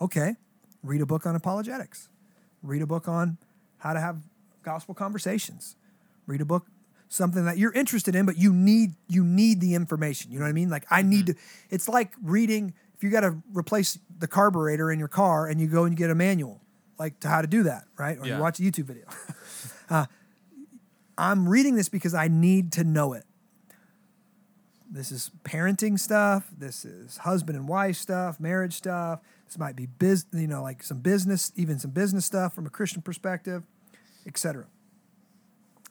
Okay, 0.02 0.36
read 0.84 1.02
a 1.02 1.06
book 1.06 1.26
on 1.26 1.36
apologetics. 1.36 2.10
Read 2.64 2.82
a 2.82 2.88
book 2.88 3.08
on 3.08 3.38
how 3.78 3.94
to 3.94 4.00
have 4.00 4.22
gospel 4.64 4.94
conversations. 4.94 5.76
Read 6.26 6.42
a 6.42 6.46
book 6.46 6.68
something 7.10 7.46
that 7.46 7.58
you're 7.58 7.74
interested 7.74 8.16
in 8.16 8.26
but 8.26 8.38
you 8.38 8.54
need 8.54 8.94
you 9.08 9.24
need 9.24 9.60
the 9.60 9.74
information. 9.74 10.32
You 10.32 10.40
know 10.40 10.46
what 10.46 10.50
I 10.50 10.54
mean? 10.54 10.70
Like 10.70 10.86
I 10.90 11.02
need 11.02 11.26
mm-hmm. 11.26 11.34
to 11.34 11.76
it's 11.76 11.90
like 11.90 12.14
reading 12.24 12.74
if 13.00 13.04
you 13.04 13.10
got 13.10 13.22
to 13.22 13.38
replace 13.54 13.98
the 14.18 14.28
carburetor 14.28 14.92
in 14.92 15.00
your 15.00 15.08
car 15.08 15.48
and 15.48 15.62
you 15.62 15.68
go 15.68 15.86
and 15.86 15.94
you 15.94 15.98
get 15.98 16.10
a 16.10 16.16
manual 16.16 16.60
like 16.98 17.18
to 17.22 17.30
how 17.30 17.42
to 17.42 17.48
do 17.48 17.64
that, 17.64 17.86
right? 17.98 18.18
Or 18.20 18.28
Yeah. 18.28 18.36
you 18.36 18.42
watch 18.42 18.60
a 18.60 18.64
YouTube 18.64 18.84
video. 18.84 19.06
uh, 19.90 20.06
I'm 21.18 21.48
reading 21.48 21.76
this 21.76 21.88
because 21.88 22.14
I 22.14 22.28
need 22.28 22.74
to 22.74 22.84
know 22.84 23.14
it. 23.14 23.24
This 24.92 25.10
is 25.10 25.32
parenting 25.44 25.98
stuff. 25.98 26.50
This 26.58 26.84
is 26.84 27.18
husband 27.18 27.58
and 27.58 27.70
wife 27.70 27.96
stuff, 27.96 28.38
marriage 28.38 28.74
stuff. 28.74 29.22
This 29.46 29.58
might 29.58 29.78
be 29.78 29.86
business 29.86 30.42
you 30.42 30.48
know, 30.48 30.62
like 30.62 30.84
some 30.84 31.00
business, 31.00 31.54
even 31.56 31.80
some 31.80 31.92
business 31.92 32.26
stuff 32.26 32.54
from 32.54 32.66
a 32.66 32.70
Christian 32.70 33.02
perspective, 33.02 33.64
etc. 34.28 34.66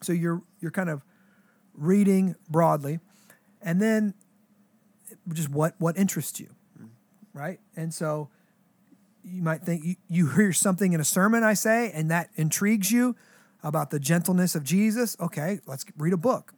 So 0.01 0.13
you're 0.13 0.43
you're 0.59 0.71
kind 0.71 0.89
of 0.89 1.01
reading 1.73 2.35
broadly, 2.49 2.99
and 3.63 3.81
then 3.81 4.13
just 5.33 5.49
what 5.49 5.75
what 5.79 5.97
interests 5.97 6.39
you, 6.39 6.49
right? 7.39 7.59
And 7.75 7.93
so 7.93 8.29
you 9.23 9.41
might 9.41 9.61
think 9.61 9.83
you, 9.83 9.95
you 10.07 10.29
hear 10.29 10.51
something 10.53 10.93
in 10.93 10.99
a 10.99 11.05
sermon 11.05 11.43
I 11.43 11.53
say, 11.53 11.91
and 11.93 12.11
that 12.11 12.29
intrigues 12.35 12.91
you 12.91 13.15
about 13.63 13.89
the 13.91 13.99
gentleness 13.99 14.55
of 14.55 14.63
Jesus. 14.63 15.15
Okay, 15.19 15.59
let's 15.65 15.85
read 15.97 16.13
a 16.13 16.17
book 16.17 16.53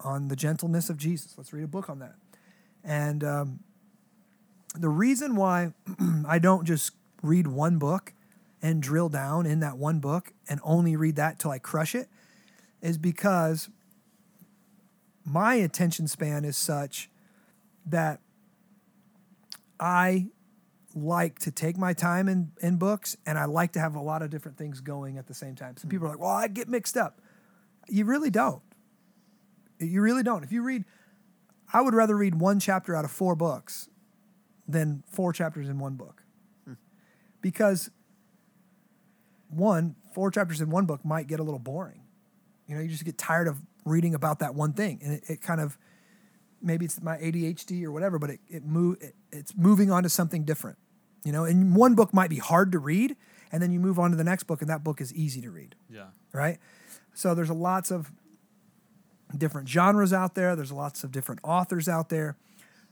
on 0.00 0.28
the 0.28 0.36
gentleness 0.36 0.90
of 0.90 0.96
Jesus. 0.96 1.34
Let's 1.36 1.52
read 1.52 1.64
a 1.64 1.68
book 1.68 1.88
on 1.88 1.98
that. 2.00 2.14
And 2.84 3.24
um, 3.24 3.60
the 4.74 4.88
reason 4.88 5.36
why 5.36 5.72
I 6.26 6.38
don't 6.38 6.64
just 6.64 6.92
read 7.22 7.46
one 7.46 7.78
book 7.78 8.12
and 8.62 8.82
drill 8.82 9.08
down 9.08 9.46
in 9.46 9.60
that 9.60 9.76
one 9.76 10.00
book 10.00 10.32
and 10.48 10.60
only 10.62 10.96
read 10.96 11.16
that 11.16 11.38
till 11.38 11.50
I 11.50 11.58
crush 11.58 11.94
it 11.94 12.08
is 12.80 12.98
because 12.98 13.68
my 15.24 15.54
attention 15.54 16.08
span 16.08 16.44
is 16.44 16.56
such 16.56 17.10
that 17.86 18.20
I 19.78 20.28
like 20.94 21.38
to 21.40 21.50
take 21.50 21.76
my 21.76 21.92
time 21.92 22.28
in, 22.28 22.52
in 22.60 22.76
books 22.76 23.16
and 23.26 23.38
I 23.38 23.44
like 23.44 23.72
to 23.72 23.80
have 23.80 23.94
a 23.94 24.00
lot 24.00 24.22
of 24.22 24.30
different 24.30 24.58
things 24.58 24.80
going 24.80 25.18
at 25.18 25.26
the 25.26 25.34
same 25.34 25.54
time. 25.54 25.76
Some 25.76 25.88
hmm. 25.88 25.96
people 25.96 26.06
are 26.06 26.10
like, 26.10 26.20
well, 26.20 26.30
I 26.30 26.48
get 26.48 26.68
mixed 26.68 26.96
up. 26.96 27.20
You 27.88 28.04
really 28.04 28.30
don't. 28.30 28.62
You 29.78 30.02
really 30.02 30.22
don't. 30.22 30.42
If 30.42 30.52
you 30.52 30.62
read, 30.62 30.84
I 31.72 31.80
would 31.80 31.94
rather 31.94 32.16
read 32.16 32.34
one 32.34 32.58
chapter 32.58 32.96
out 32.96 33.04
of 33.04 33.10
four 33.10 33.36
books 33.36 33.88
than 34.66 35.04
four 35.10 35.32
chapters 35.32 35.68
in 35.68 35.78
one 35.78 35.94
book. 35.94 36.22
Hmm. 36.64 36.74
Because 37.40 37.90
one, 39.48 39.96
four 40.12 40.30
chapters 40.30 40.60
in 40.60 40.70
one 40.70 40.86
book 40.86 41.04
might 41.04 41.26
get 41.26 41.40
a 41.40 41.42
little 41.42 41.60
boring. 41.60 42.02
You 42.66 42.74
know, 42.74 42.82
you 42.82 42.88
just 42.88 43.04
get 43.04 43.16
tired 43.16 43.48
of 43.48 43.58
reading 43.84 44.14
about 44.14 44.40
that 44.40 44.54
one 44.54 44.72
thing. 44.72 45.00
And 45.02 45.14
it, 45.14 45.24
it 45.28 45.40
kind 45.40 45.60
of, 45.60 45.78
maybe 46.62 46.84
it's 46.84 47.00
my 47.02 47.16
ADHD 47.18 47.84
or 47.84 47.92
whatever, 47.92 48.18
but 48.18 48.30
it, 48.30 48.40
it 48.48 48.64
move 48.64 48.98
it, 49.00 49.14
it's 49.32 49.56
moving 49.56 49.90
on 49.90 50.02
to 50.02 50.08
something 50.08 50.44
different. 50.44 50.78
You 51.24 51.32
know, 51.32 51.44
and 51.44 51.74
one 51.74 51.94
book 51.94 52.14
might 52.14 52.30
be 52.30 52.38
hard 52.38 52.72
to 52.72 52.78
read, 52.78 53.16
and 53.52 53.62
then 53.62 53.70
you 53.72 53.80
move 53.80 53.98
on 53.98 54.10
to 54.12 54.16
the 54.16 54.24
next 54.24 54.44
book, 54.44 54.60
and 54.60 54.70
that 54.70 54.82
book 54.84 55.00
is 55.00 55.12
easy 55.14 55.40
to 55.42 55.50
read 55.50 55.74
Yeah. 55.90 56.06
right? 56.32 56.58
So 57.14 57.34
there's 57.34 57.50
lots 57.50 57.90
of 57.90 58.10
different 59.36 59.68
genres 59.68 60.12
out 60.12 60.34
there. 60.34 60.56
There's 60.56 60.72
lots 60.72 61.04
of 61.04 61.12
different 61.12 61.40
authors 61.44 61.88
out 61.88 62.08
there. 62.08 62.36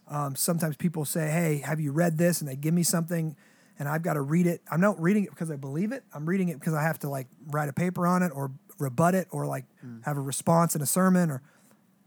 Um, 0.08 0.36
sometimes 0.36 0.76
people 0.76 1.04
say, 1.04 1.30
"Hey, 1.30 1.58
have 1.58 1.80
you 1.80 1.92
read 1.92 2.18
this?" 2.18 2.40
and 2.40 2.48
they 2.48 2.56
give 2.56 2.74
me 2.74 2.82
something, 2.82 3.36
and 3.78 3.88
I've 3.88 4.02
got 4.02 4.14
to 4.14 4.20
read 4.20 4.46
it. 4.46 4.60
I'm 4.70 4.80
not 4.80 5.00
reading 5.00 5.24
it 5.24 5.30
because 5.30 5.50
I 5.50 5.56
believe 5.56 5.92
it. 5.92 6.04
I'm 6.12 6.26
reading 6.26 6.48
it 6.48 6.58
because 6.60 6.74
I 6.74 6.82
have 6.82 6.98
to 7.00 7.08
like 7.08 7.26
write 7.48 7.68
a 7.68 7.72
paper 7.72 8.06
on 8.06 8.22
it 8.22 8.30
or 8.34 8.50
rebut 8.78 9.14
it 9.14 9.28
or 9.30 9.46
like 9.46 9.64
have 10.04 10.16
a 10.16 10.20
response 10.20 10.74
in 10.76 10.82
a 10.82 10.86
sermon 10.86 11.30
or 11.30 11.42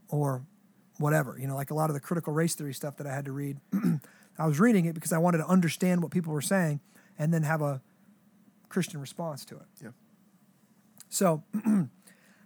or 0.10 0.44
whatever. 1.00 1.38
You 1.40 1.48
know, 1.48 1.56
like 1.56 1.72
a 1.72 1.74
lot 1.74 1.90
of 1.90 1.96
the 1.96 2.00
critical 2.00 2.34
race 2.34 2.54
theory 2.54 2.74
stuff 2.74 2.98
that 2.98 3.08
I 3.08 3.14
had 3.14 3.26
to 3.26 3.32
read. 3.32 3.58
I 4.38 4.46
was 4.46 4.60
reading 4.60 4.86
it 4.86 4.94
because 4.94 5.12
I 5.12 5.18
wanted 5.18 5.40
to 5.40 5.48
understand 5.48 6.04
what 6.04 6.12
people 6.12 6.32
were 6.32 6.42
saying 6.42 6.80
and 7.18 7.34
then 7.34 7.44
have 7.44 7.62
a 7.62 7.82
Christian 8.70 9.02
response 9.02 9.44
to 9.46 9.56
it. 9.56 9.66
Yeah. 9.82 9.90
So 11.10 11.44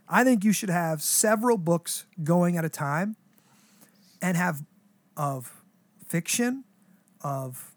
I 0.10 0.24
think 0.24 0.44
you 0.44 0.54
should 0.54 0.70
have 0.70 1.02
several 1.02 1.58
books 1.58 2.06
going 2.24 2.58
at 2.58 2.64
a 2.64 2.70
time 2.70 3.16
and 4.22 4.38
have 4.38 4.64
of 5.18 5.62
fiction, 6.08 6.64
of 7.22 7.72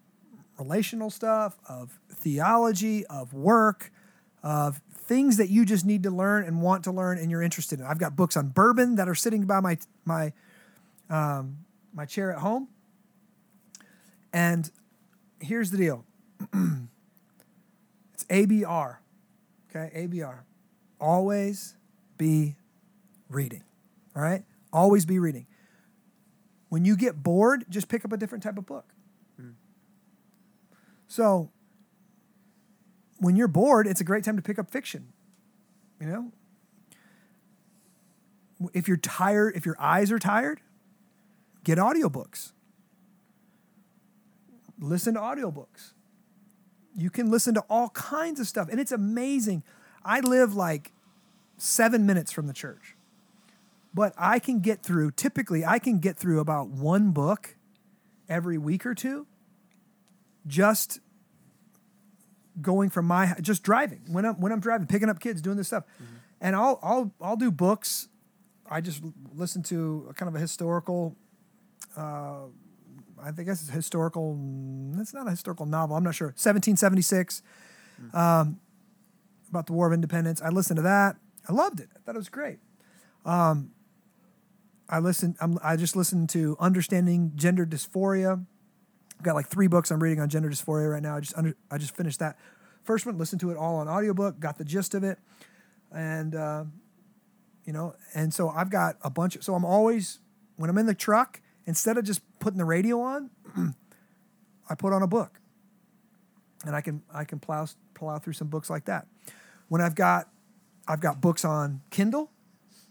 relational 0.59 1.11
stuff, 1.11 1.59
of 1.69 1.99
theology, 2.11 3.05
of 3.07 3.35
work, 3.35 3.91
of 4.43 4.81
things 4.95 5.37
that 5.37 5.51
you 5.51 5.65
just 5.65 5.85
need 5.85 6.03
to 6.03 6.11
learn 6.11 6.45
and 6.45 6.63
want 6.63 6.85
to 6.85 6.93
learn 6.93 7.19
and 7.19 7.31
you're 7.31 7.43
interested 7.43 7.79
in. 7.79 7.87
I've 7.87 7.99
got 7.99 8.17
books 8.17 8.37
on 8.37 8.49
bourbon 8.49 8.97
that 8.97 9.09
are 9.09 9.15
sitting 9.15 9.45
by 9.45 9.61
my 9.61 9.79
my 10.05 10.33
um, 11.11 11.59
my 11.93 12.05
chair 12.05 12.33
at 12.33 12.39
home. 12.39 12.69
And 14.33 14.71
here's 15.41 15.71
the 15.71 15.79
deal. 15.79 16.05
it's 18.15 18.25
ABR. 18.25 18.97
Okay, 19.71 20.07
ABR. 20.07 20.41
Always 21.01 21.75
be 22.19 22.57
reading. 23.29 23.63
All 24.15 24.23
right? 24.23 24.45
Always 24.73 25.05
be 25.07 25.19
reading. 25.19 25.47
When 26.69 26.85
you 26.85 26.97
get 26.97 27.23
bored, 27.23 27.65
just 27.69 27.89
pick 27.89 28.05
up 28.05 28.13
a 28.13 28.17
different 28.17 28.43
type 28.43 28.59
of 28.59 28.67
book. 28.67 28.93
So, 31.09 31.51
when 33.19 33.37
you're 33.37 33.49
bored, 33.49 33.87
it's 33.87 34.01
a 34.01 34.05
great 34.05 34.25
time 34.25 34.37
to 34.37 34.43
pick 34.43 34.59
up 34.59 34.71
fiction. 34.71 35.13
You 36.01 36.07
know? 36.07 36.33
If 38.75 38.89
you're 38.89 38.97
tired, 38.97 39.57
if 39.57 39.65
your 39.65 39.77
eyes 39.79 40.11
are 40.11 40.19
tired, 40.19 40.61
get 41.67 41.79
audiobooks. 41.79 42.53
Listen 44.79 45.15
to 45.15 45.21
audiobooks. 45.21 45.95
You 46.97 47.11
can 47.11 47.29
listen 47.29 47.55
to 47.55 47.65
all 47.69 47.89
kinds 47.91 48.39
of 48.39 48.47
stuff, 48.47 48.69
and 48.71 48.79
it's 48.79 48.93
amazing. 48.93 49.65
I 50.05 50.21
live 50.21 50.55
like 50.55 50.93
seven 51.59 52.07
minutes 52.07 52.31
from 52.31 52.47
the 52.47 52.53
church, 52.53 52.95
but 53.93 54.15
I 54.17 54.39
can 54.39 54.61
get 54.61 54.85
through, 54.85 55.11
typically, 55.11 55.65
I 55.65 55.81
can 55.81 55.99
get 55.99 56.17
through 56.17 56.39
about 56.39 56.69
one 56.69 57.11
book 57.11 57.57
every 58.29 58.59
week 58.59 58.87
or 58.87 58.95
two 58.95 59.27
just 60.47 61.01
going 62.63 62.91
from 62.91 63.07
my 63.07 63.35
just 63.41 63.63
driving 63.65 64.03
when 64.07 64.25
I'm 64.25 64.41
when 64.41 64.53
I'm 64.53 64.61
driving, 64.61 64.87
picking 64.87 65.11
up 65.11 65.19
kids, 65.19 65.43
doing 65.43 65.57
this 65.57 65.67
stuff, 65.67 65.85
mm-hmm. 65.97 66.17
and 66.41 66.55
I'll 66.55 66.79
I'll 66.81 67.13
I'll 67.21 67.37
do 67.37 67.51
books. 67.51 68.09
I 68.71 68.81
just 68.81 69.03
listen 69.35 69.63
to 69.65 70.07
a 70.11 70.15
kind 70.15 70.29
of 70.29 70.37
a 70.37 70.39
historical. 70.39 71.17
Uh, 71.97 72.47
I 73.23 73.31
think 73.31 73.49
it's 73.49 73.69
historical. 73.69 74.39
It's 74.99 75.15
not 75.15 75.27
a 75.27 75.31
historical 75.31 75.67
novel. 75.67 75.97
I'm 75.97 76.05
not 76.05 76.15
sure. 76.15 76.29
1776, 76.29 77.43
um, 78.13 78.61
about 79.49 79.67
the 79.67 79.73
War 79.73 79.87
of 79.87 79.93
Independence. 79.93 80.43
I 80.43 80.51
listened 80.51 80.77
to 80.77 80.83
that. 80.83 81.17
I 81.49 81.53
loved 81.53 81.81
it. 81.81 81.89
I 81.97 82.01
thought 82.01 82.15
it 82.15 82.19
was 82.19 82.29
great. 82.29 82.59
Um, 83.25 83.71
I 84.89 84.99
listened. 84.99 85.37
I'm, 85.41 85.59
I 85.63 85.77
just 85.77 85.97
listened 85.97 86.29
to 86.31 86.57
Understanding 86.61 87.33
Gender 87.37 87.65
Dysphoria. 87.65 88.45
I've 89.19 89.23
got 89.23 89.35
like 89.35 89.49
three 89.49 89.67
books 89.67 89.91
I'm 89.91 90.03
reading 90.03 90.21
on 90.21 90.29
gender 90.29 90.51
dysphoria 90.51 90.93
right 90.93 91.03
now. 91.03 91.17
I 91.17 91.21
just 91.21 91.37
under, 91.37 91.57
I 91.71 91.79
just 91.79 91.97
finished 91.97 92.19
that 92.19 92.37
first 92.85 93.07
one. 93.07 93.17
Listened 93.19 93.41
to 93.41 93.51
it 93.51 93.57
all 93.57 93.77
on 93.77 93.89
audiobook. 93.89 94.39
Got 94.39 94.59
the 94.59 94.65
gist 94.65 94.95
of 94.95 95.05
it, 95.05 95.19
and 95.91 96.35
uh, 96.35 96.65
you 97.65 97.73
know, 97.73 97.95
and 98.15 98.33
so 98.33 98.49
I've 98.51 98.71
got 98.71 98.97
a 99.03 99.11
bunch. 99.11 99.37
Of, 99.37 99.45
so 99.45 99.55
I'm 99.55 99.65
always 99.65 100.21
when 100.57 100.69
I'm 100.69 100.79
in 100.79 100.87
the 100.87 100.95
truck, 100.95 101.41
instead 101.67 101.99
of 101.99 102.05
just 102.05 102.21
putting 102.39 102.59
the 102.59 102.65
radio 102.65 103.01
on, 103.01 103.31
I 104.71 104.75
put 104.75 104.93
on 104.93 105.03
a 105.03 105.07
book, 105.07 105.41
and 106.65 106.75
I 106.75 106.81
can 106.81 107.03
I 107.13 107.25
can 107.25 107.39
plow 107.39 107.67
plow 107.95 108.19
through 108.19 108.33
some 108.33 108.49
books 108.49 108.71
like 108.71 108.87
that. 108.87 109.07
When 109.69 109.81
I've 109.81 109.95
got 109.95 110.29
I've 110.89 111.01
got 111.01 111.21
books 111.21 111.45
on 111.45 111.83
Kindle, 111.91 112.31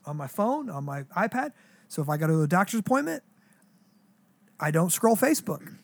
on 0.06 0.18
my 0.18 0.28
phone, 0.28 0.70
on 0.70 0.84
my 0.84 1.04
iPad. 1.18 1.54
So 1.88 2.02
if 2.02 2.10
I 2.10 2.18
go 2.18 2.28
to 2.28 2.42
a 2.42 2.48
doctor's 2.48 2.80
appointment, 2.82 3.24
I 4.60 4.72
don't 4.72 4.92
scroll 4.92 5.16
Facebook. 5.16 5.76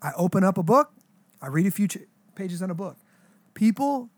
I 0.00 0.12
open 0.16 0.42
up 0.42 0.58
a 0.58 0.62
book, 0.62 0.92
I 1.40 1.46
read 1.46 1.66
a 1.66 1.70
few 1.70 1.86
ch- 1.86 1.98
pages 2.34 2.62
in 2.62 2.70
a 2.70 2.74
book. 2.74 2.96
People 3.54 4.10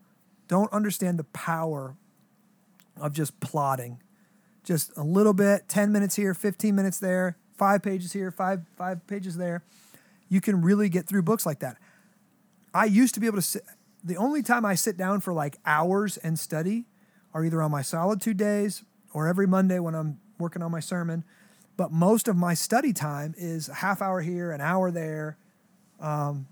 don't 0.48 0.72
understand 0.72 1.18
the 1.18 1.24
power 1.24 1.96
of 2.98 3.12
just 3.12 3.38
plotting. 3.40 4.00
Just 4.62 4.96
a 4.96 5.02
little 5.02 5.34
bit, 5.34 5.68
10 5.68 5.92
minutes 5.92 6.16
here, 6.16 6.32
15 6.32 6.74
minutes 6.74 6.98
there, 6.98 7.36
five 7.56 7.82
pages 7.82 8.12
here, 8.12 8.30
five, 8.30 8.62
five 8.76 9.06
pages 9.06 9.36
there. 9.36 9.62
You 10.28 10.40
can 10.40 10.62
really 10.62 10.88
get 10.88 11.06
through 11.06 11.22
books 11.22 11.46
like 11.46 11.60
that. 11.60 11.76
I 12.72 12.86
used 12.86 13.14
to 13.14 13.20
be 13.20 13.26
able 13.26 13.38
to 13.38 13.42
sit, 13.42 13.62
the 14.02 14.16
only 14.16 14.42
time 14.42 14.64
I 14.64 14.74
sit 14.74 14.96
down 14.96 15.20
for 15.20 15.32
like 15.32 15.58
hours 15.64 16.16
and 16.18 16.38
study 16.38 16.84
are 17.32 17.44
either 17.44 17.62
on 17.62 17.70
my 17.70 17.82
solitude 17.82 18.36
days 18.36 18.84
or 19.12 19.28
every 19.28 19.46
Monday 19.46 19.78
when 19.78 19.94
I'm 19.94 20.18
working 20.38 20.62
on 20.62 20.70
my 20.70 20.80
sermon. 20.80 21.24
But 21.76 21.90
most 21.90 22.28
of 22.28 22.36
my 22.36 22.54
study 22.54 22.92
time 22.92 23.34
is 23.36 23.68
a 23.68 23.74
half 23.74 24.02
hour 24.02 24.20
here, 24.20 24.52
an 24.52 24.60
hour 24.60 24.90
there. 24.90 25.36
Um, 26.00 26.46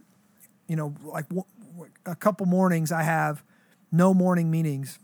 you 0.69 0.77
know, 0.77 0.95
like 1.05 1.29
w- 1.29 1.47
w- 1.73 1.93
a 2.07 2.17
couple 2.17 2.47
mornings 2.47 2.91
I 2.91 3.03
have 3.03 3.43
no 3.91 4.15
morning 4.15 4.51
meetings, 4.51 4.99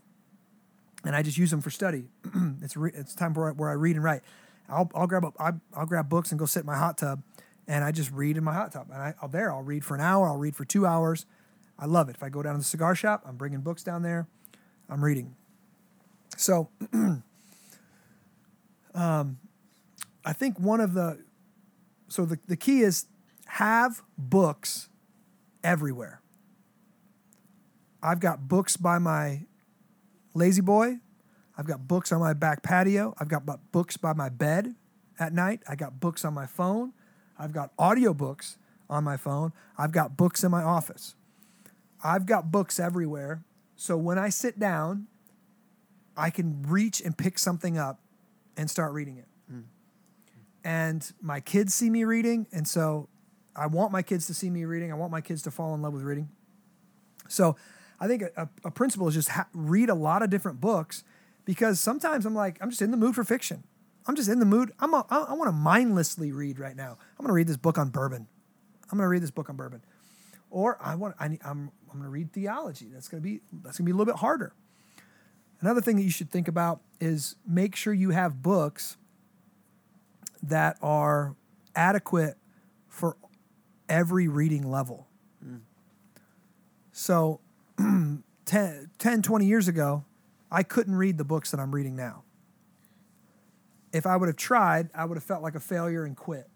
and 1.05 1.15
I 1.15 1.23
just 1.23 1.37
use 1.37 1.51
them 1.51 1.61
for 1.61 1.71
study. 1.71 2.05
it's 2.63 2.77
re- 2.77 2.91
it's 2.95 3.15
time 3.15 3.35
where 3.35 3.51
I, 3.51 3.53
where 3.53 3.69
I 3.69 3.75
read 3.75 3.97
and 3.97 4.05
write. 4.05 4.23
I'll 4.69 4.91
I'll 4.95 5.07
grab 5.07 5.25
a, 5.25 5.33
I, 5.41 5.53
I'll 5.75 5.87
grab 5.87 6.09
books 6.09 6.31
and 6.31 6.39
go 6.39 6.47
sit 6.47 6.61
in 6.61 6.67
my 6.67 6.77
hot 6.77 6.99
tub, 6.99 7.23
and 7.67 7.85
I 7.85 7.93
just 7.93 8.11
read 8.13 8.37
in 8.37 8.45
my 8.45 8.55
hot 8.55 8.73
tub. 8.73 8.89
And 8.93 9.01
I, 9.01 9.15
I'll 9.23 9.29
there 9.29 9.53
I'll 9.53 9.63
read 9.63 9.85
for 9.85 9.95
an 9.95 10.01
hour. 10.01 10.29
I'll 10.29 10.37
read 10.37 10.57
for 10.57 10.65
two 10.65 10.87
hours. 10.87 11.27
I 11.79 11.87
love 11.87 12.09
it. 12.09 12.17
If 12.17 12.23
I 12.23 12.29
go 12.29 12.43
down 12.43 12.55
to 12.55 12.59
the 12.59 12.65
cigar 12.65 12.95
shop, 12.95 13.23
I'm 13.27 13.37
bringing 13.37 13.61
books 13.61 13.83
down 13.83 14.03
there. 14.03 14.27
I'm 14.89 15.05
reading. 15.05 15.37
So, 16.37 16.71
um, 18.95 19.39
I 20.25 20.33
think 20.33 20.59
one 20.59 20.81
of 20.81 20.95
the 20.95 21.23
so 22.09 22.25
the, 22.25 22.39
the 22.47 22.57
key 22.57 22.81
is 22.81 23.07
have 23.47 24.03
books 24.17 24.89
everywhere. 25.63 26.21
I've 28.03 28.21
got 28.21 28.49
books 28.49 28.77
by 28.77 28.99
my 28.99 29.47
lazy 30.35 30.63
boy. 30.63 30.99
I've 31.59 31.67
got 31.67 31.89
books 31.89 32.13
on 32.13 32.21
my 32.21 32.35
back 32.35 32.63
patio. 32.63 33.15
I've 33.19 33.29
got 33.29 33.43
books 33.73 33.97
by 33.97 34.13
my 34.13 34.29
bed 34.29 34.77
at 35.19 35.33
night. 35.33 35.61
I 35.69 35.75
got 35.75 35.99
books 35.99 36.25
on 36.25 36.33
my 36.33 36.47
phone. 36.47 36.93
I've 37.37 37.53
got 37.53 37.77
audiobooks 37.77 38.57
on 38.89 39.03
my 39.03 39.17
phone. 39.17 39.53
I've 39.77 39.91
got 39.91 40.17
books 40.17 40.45
in 40.45 40.53
my 40.53 40.63
office. 40.63 41.17
I've 42.03 42.27
got 42.27 42.53
books 42.53 42.79
everywhere. 42.79 43.43
So 43.75 43.97
when 43.97 44.19
I 44.19 44.29
sit 44.29 44.61
down, 44.61 45.09
I 46.17 46.31
can 46.31 46.63
reach 46.63 47.01
and 47.01 47.19
pick 47.19 47.39
something 47.41 47.77
up 47.77 48.01
and 48.57 48.71
start 48.71 48.93
reading 48.93 49.19
it. 49.19 49.29
Hmm. 49.51 49.61
And 50.63 51.13
my 51.21 51.41
kids 51.41 51.75
see 51.75 51.91
me 51.91 52.05
reading. 52.05 52.47
And 52.53 52.69
so 52.69 53.09
I 53.57 53.67
want 53.67 53.91
my 53.91 54.03
kids 54.03 54.27
to 54.29 54.35
see 54.35 54.49
me 54.49 54.65
reading. 54.65 54.93
I 54.93 54.95
want 54.95 55.11
my 55.11 55.21
kids 55.21 55.43
to 55.43 55.51
fall 55.51 55.75
in 55.75 55.83
love 55.83 55.93
with 55.93 56.03
reading. 56.03 56.29
So 57.29 57.57
I 57.99 58.07
think 58.07 58.23
a, 58.23 58.31
a, 58.37 58.49
a 58.67 58.71
principle 58.71 59.09
is 59.09 59.15
just 59.15 59.31
ha- 59.31 59.49
read 59.53 59.91
a 59.91 59.95
lot 59.95 60.23
of 60.23 60.31
different 60.31 60.61
books 60.61 61.03
because 61.49 61.81
sometimes 61.81 62.27
I'm 62.27 62.35
like, 62.35 62.59
I'm 62.61 62.69
just 62.69 62.83
in 62.83 62.91
the 62.91 62.99
mood 62.99 63.15
for 63.15 63.25
fiction. 63.25 63.65
I'm 64.07 64.15
just 64.15 64.29
in 64.29 64.39
the 64.39 64.45
mood. 64.45 64.71
I'm 64.81 64.93
a, 64.93 65.07
I, 65.09 65.29
I 65.31 65.33
want 65.33 65.49
to 65.49 65.53
mindlessly 65.53 66.31
read 66.31 66.59
right 66.59 66.77
now. 66.77 66.99
I'm 67.19 67.25
going 67.25 67.29
to 67.29 67.33
read 67.33 67.47
this 67.47 67.57
book 67.57 67.79
on 67.79 67.89
bourbon. 67.89 68.29
I'm 68.93 68.99
going 68.99 69.07
to 69.07 69.09
read 69.09 69.23
this 69.23 69.31
book 69.31 69.49
on 69.49 69.57
bourbon. 69.57 69.83
Or 70.51 70.77
I 70.79 70.95
want 70.95 71.15
I 71.19 71.29
need, 71.29 71.41
I'm 71.43 71.73
I'm 71.91 72.01
going 72.01 72.03
to 72.03 72.11
read 72.11 72.35
theology. 72.35 72.89
That's 72.93 73.09
going 73.09 73.23
to 73.23 73.27
be 73.27 73.41
that's 73.63 73.79
going 73.79 73.87
to 73.87 73.91
be 73.91 73.93
a 73.93 73.95
little 73.95 74.05
bit 74.05 74.17
harder. 74.17 74.53
Another 75.63 75.81
thing 75.81 75.97
that 75.97 76.03
you 76.03 76.11
should 76.11 76.31
think 76.31 76.49
about 76.49 76.83
is 77.01 77.37
make 77.47 77.75
sure 77.75 77.95
you 77.95 78.11
have 78.11 78.43
books 78.43 78.99
that 80.43 80.77
are 80.83 81.35
adequate 81.75 82.37
for 82.89 83.17
every 83.89 84.29
reading 84.29 84.71
level. 84.71 85.07
Mm. 85.43 85.61
So 86.93 87.41
10, 87.79 88.23
10, 88.99 89.23
20 89.23 89.47
years 89.47 89.67
ago, 89.67 90.05
I 90.51 90.63
couldn't 90.63 90.95
read 90.95 91.19
the 91.19 91.25
books 91.25 91.51
that 91.51 91.61
I'm 91.61 91.75
reading 91.75 91.97
now. 91.97 92.25
If 93.93 94.07
I 94.07 94.17
would 94.17 94.29
have 94.29 94.37
tried, 94.37 94.91
I 94.95 95.05
would 95.05 95.17
have 95.17 95.25
felt 95.25 95.43
like 95.43 95.55
a 95.55 95.61
failure 95.61 96.05
and 96.05 96.17
quit. 96.17 96.49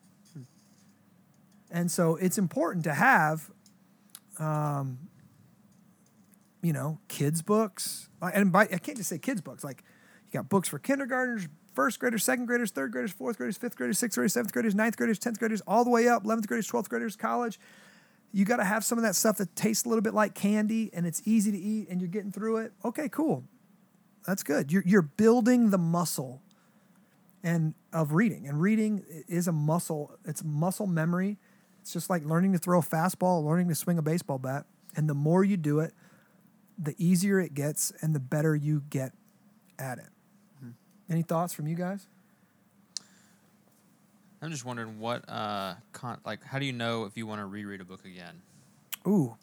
And 1.71 1.91
so 1.91 2.17
it's 2.17 2.37
important 2.37 2.85
to 2.85 2.93
have, 2.93 3.51
um, 4.39 4.99
you 6.63 6.75
know, 6.75 6.99
kids' 7.09 7.41
books. 7.41 8.11
And 8.21 8.53
by, 8.53 8.65
I 8.65 8.77
can't 8.77 8.99
just 8.99 9.09
say 9.09 9.19
kids' 9.19 9.41
books. 9.41 9.65
Like, 9.65 9.83
you 10.27 10.39
got 10.39 10.51
books 10.51 10.69
for 10.69 10.79
kindergartners, 10.79 11.49
first 11.75 11.99
graders, 11.99 12.25
second 12.25 12.45
graders, 12.45 12.71
third 12.71 12.93
graders, 12.93 13.13
fourth 13.13 13.39
graders, 13.39 13.57
fifth 13.57 13.77
graders, 13.77 13.99
sixth 13.99 14.17
graders, 14.17 14.35
seventh 14.35 14.53
graders, 14.53 14.75
ninth 14.75 14.99
graders, 14.99 15.19
tenth 15.19 15.39
graders, 15.39 15.63
all 15.67 15.83
the 15.83 15.91
way 15.91 16.09
up, 16.09 16.27
eleventh 16.27 16.47
graders, 16.47 16.67
twelfth 16.67 16.91
graders, 16.91 17.17
college. 17.17 17.59
You 18.33 18.45
got 18.45 18.57
to 18.57 18.65
have 18.65 18.85
some 18.85 18.99
of 18.99 19.05
that 19.05 19.17
stuff 19.17 19.39
that 19.39 19.57
tastes 19.57 19.87
a 19.87 19.89
little 19.89 20.03
bit 20.03 20.13
like 20.13 20.35
candy 20.35 20.91
and 20.93 21.07
it's 21.07 21.23
easy 21.25 21.53
to 21.53 21.59
eat 21.59 21.89
and 21.89 22.01
you're 22.01 22.09
getting 22.09 22.33
through 22.33 22.59
it. 22.59 22.73
Okay, 22.85 23.09
cool. 23.09 23.45
That's 24.27 24.43
good. 24.43 24.71
You're 24.71 24.85
you're 24.87 25.03
building 25.03 25.71
the 25.71 25.79
muscle 25.79 26.43
and 27.43 27.75
of 27.93 28.13
reading. 28.13 28.47
And 28.47 28.61
reading 28.61 29.05
is 29.29 29.49
a 29.49 29.53
muscle. 29.53 30.17
It's 30.25 30.45
muscle 30.45 30.87
memory. 30.87 31.39
It's 31.81 31.93
just 31.93 32.09
like 32.09 32.25
learning 32.25 32.53
to 32.53 32.59
throw 32.59 32.79
a 32.79 32.83
fastball, 32.83 33.45
learning 33.45 33.69
to 33.69 33.75
swing 33.75 33.99
a 33.99 34.03
baseball 34.03 34.39
bat. 34.39 34.67
And 34.95 35.09
the 35.09 35.15
more 35.15 35.43
you 35.43 35.57
do 35.57 35.81
it, 35.81 35.93
the 36.79 36.95
easier 36.99 37.41
it 37.41 37.55
gets 37.55 37.93
and 38.01 38.15
the 38.15 38.21
better 38.21 38.55
you 38.55 38.83
get 38.89 39.13
at 39.79 39.99
it. 39.99 40.07
Any 41.11 41.23
thoughts 41.23 41.53
from 41.53 41.67
you 41.67 41.75
guys? 41.75 42.07
I'm 44.41 44.51
just 44.51 44.65
wondering 44.65 44.99
what 44.99 45.29
uh 45.29 45.75
con- 45.93 46.21
like 46.25 46.43
how 46.43 46.59
do 46.59 46.65
you 46.65 46.73
know 46.73 47.05
if 47.05 47.17
you 47.17 47.27
want 47.27 47.41
to 47.41 47.47
reread 47.47 47.81
a 47.81 47.85
book 47.85 48.05
again? 48.05 48.41
Ooh. 49.07 49.37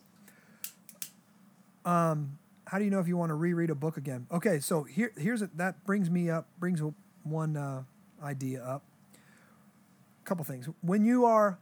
Um, 1.85 2.37
how 2.69 2.77
do 2.77 2.85
you 2.85 2.91
know 2.91 2.99
if 2.99 3.07
you 3.07 3.17
want 3.17 3.31
to 3.31 3.33
reread 3.33 3.71
a 3.71 3.75
book 3.75 3.97
again? 3.97 4.27
Okay, 4.31 4.59
so 4.59 4.83
here 4.83 5.11
here's 5.17 5.41
a, 5.41 5.49
that 5.55 5.83
brings 5.85 6.07
me 6.07 6.29
up 6.29 6.47
brings 6.59 6.83
one 7.23 7.57
uh, 7.57 7.81
idea 8.23 8.63
up. 8.63 8.83
A 9.15 10.25
couple 10.25 10.45
things. 10.45 10.69
When 10.81 11.03
you 11.03 11.25
are 11.25 11.57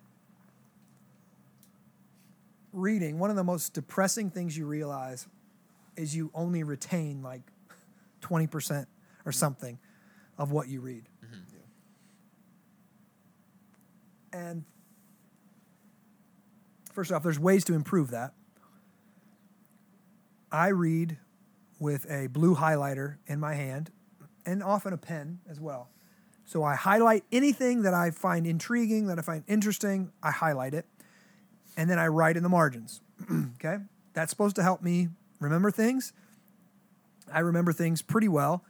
reading, 2.74 3.20
one 3.20 3.30
of 3.30 3.38
the 3.38 3.44
most 3.44 3.74
depressing 3.74 4.30
things 4.30 4.58
you 4.58 4.66
realize 4.66 5.28
is 5.96 6.14
you 6.14 6.30
only 6.36 6.64
retain 6.64 7.24
like 7.24 7.42
20% 8.22 8.86
or 9.26 9.32
something 9.32 9.80
of 10.38 10.52
what 10.52 10.68
you 10.68 10.82
read. 10.82 11.04
And 14.34 14.66
first 16.92 17.14
off, 17.14 17.24
there's 17.24 17.40
ways 17.40 17.64
to 17.66 17.74
improve 17.74 18.12
that. 18.12 18.34
I 20.52 20.68
read 20.70 21.18
with 21.80 22.10
a 22.10 22.28
blue 22.28 22.56
highlighter 22.56 23.18
in 23.28 23.40
my 23.40 23.54
hand 23.54 23.92
and 24.46 24.64
often 24.64 24.94
a 24.94 24.98
pen 24.98 25.40
as 25.50 25.60
well. 25.60 25.90
So 26.46 26.64
I 26.64 26.76
highlight 26.76 27.26
anything 27.32 27.82
that 27.82 27.94
I 27.94 28.12
find 28.12 28.48
intriguing, 28.48 29.08
that 29.08 29.20
I 29.20 29.22
find 29.22 29.44
interesting, 29.48 30.12
I 30.24 30.32
highlight 30.32 30.74
it, 30.74 30.86
and 31.76 31.90
then 31.90 32.00
I 32.00 32.08
write 32.08 32.38
in 32.38 32.44
the 32.44 32.50
margins. 32.50 33.02
okay? 33.32 33.80
That's 34.14 34.30
supposed 34.30 34.56
to 34.56 34.64
help 34.64 34.82
me 34.82 35.10
remember 35.40 35.72
things. 35.72 36.14
I 37.32 37.40
remember 37.40 37.74
things 37.74 38.02
pretty 38.02 38.30
well. 38.30 38.64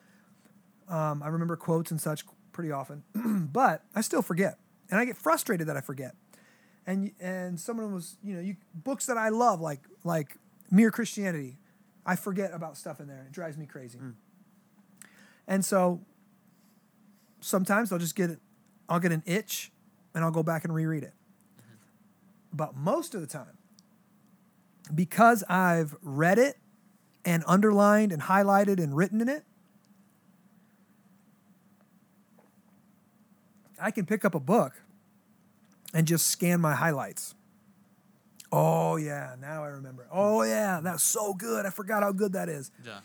Um, 0.90 1.22
I 1.22 1.28
remember 1.28 1.56
quotes 1.56 1.92
and 1.92 2.02
such 2.02 2.26
pretty 2.52 2.72
often, 2.72 3.04
but 3.54 3.84
I 3.94 4.02
still 4.02 4.22
forget, 4.24 4.58
and 4.90 5.00
I 5.00 5.06
get 5.06 5.18
frustrated 5.18 5.68
that 5.68 5.78
I 5.78 5.82
forget. 5.82 6.16
And 6.88 7.12
and 7.20 7.60
someone 7.60 7.94
was, 7.94 8.18
you 8.24 8.34
know, 8.34 8.42
you, 8.42 8.56
books 8.74 9.06
that 9.06 9.18
I 9.18 9.30
love, 9.30 9.60
like 9.60 9.82
like 10.04 10.38
Mere 10.72 10.90
Christianity, 10.90 11.58
I 12.08 12.16
forget 12.16 12.54
about 12.54 12.78
stuff 12.78 13.02
in 13.02 13.08
there. 13.08 13.26
It 13.28 13.34
drives 13.34 13.58
me 13.58 13.66
crazy. 13.66 14.00
Mm. 14.00 14.14
And 15.46 15.64
so 15.64 16.02
sometimes 17.42 17.92
I'll 17.92 18.00
just 18.00 18.16
get 18.16 18.30
it, 18.30 18.40
I'll 18.88 19.02
get 19.02 19.12
an 19.12 19.24
itch, 19.26 19.72
and 20.16 20.24
I'll 20.24 20.32
go 20.32 20.42
back 20.42 20.64
and 20.64 20.74
reread 20.74 21.04
it. 21.04 21.14
Mm-hmm. 21.60 21.76
But 22.54 22.76
most 22.76 23.14
of 23.14 23.20
the 23.20 23.28
time, 23.28 23.58
because 24.96 25.44
I've 25.50 25.96
read 26.02 26.40
it 26.40 26.58
and 27.26 27.44
underlined 27.46 28.14
and 28.14 28.22
highlighted 28.22 28.82
and 28.82 28.96
written 28.96 29.20
in 29.20 29.28
it, 29.28 29.44
I 33.80 33.92
can 33.92 34.06
pick 34.06 34.26
up 34.26 34.34
a 34.34 34.40
book 34.40 34.82
and 35.94 36.08
just 36.08 36.28
scan 36.28 36.62
my 36.62 36.74
highlights. 36.74 37.36
Oh 38.52 38.96
yeah, 38.96 39.36
now 39.40 39.64
I 39.64 39.68
remember. 39.68 40.08
Oh 40.12 40.44
yeah, 40.44 40.80
that's 40.82 41.04
so 41.04 41.34
good. 41.34 41.66
I 41.66 41.70
forgot 41.70 42.04
how 42.04 42.12
good 42.12 42.34
that 42.34 42.50
is. 42.50 42.72
Yeah. 42.86 43.00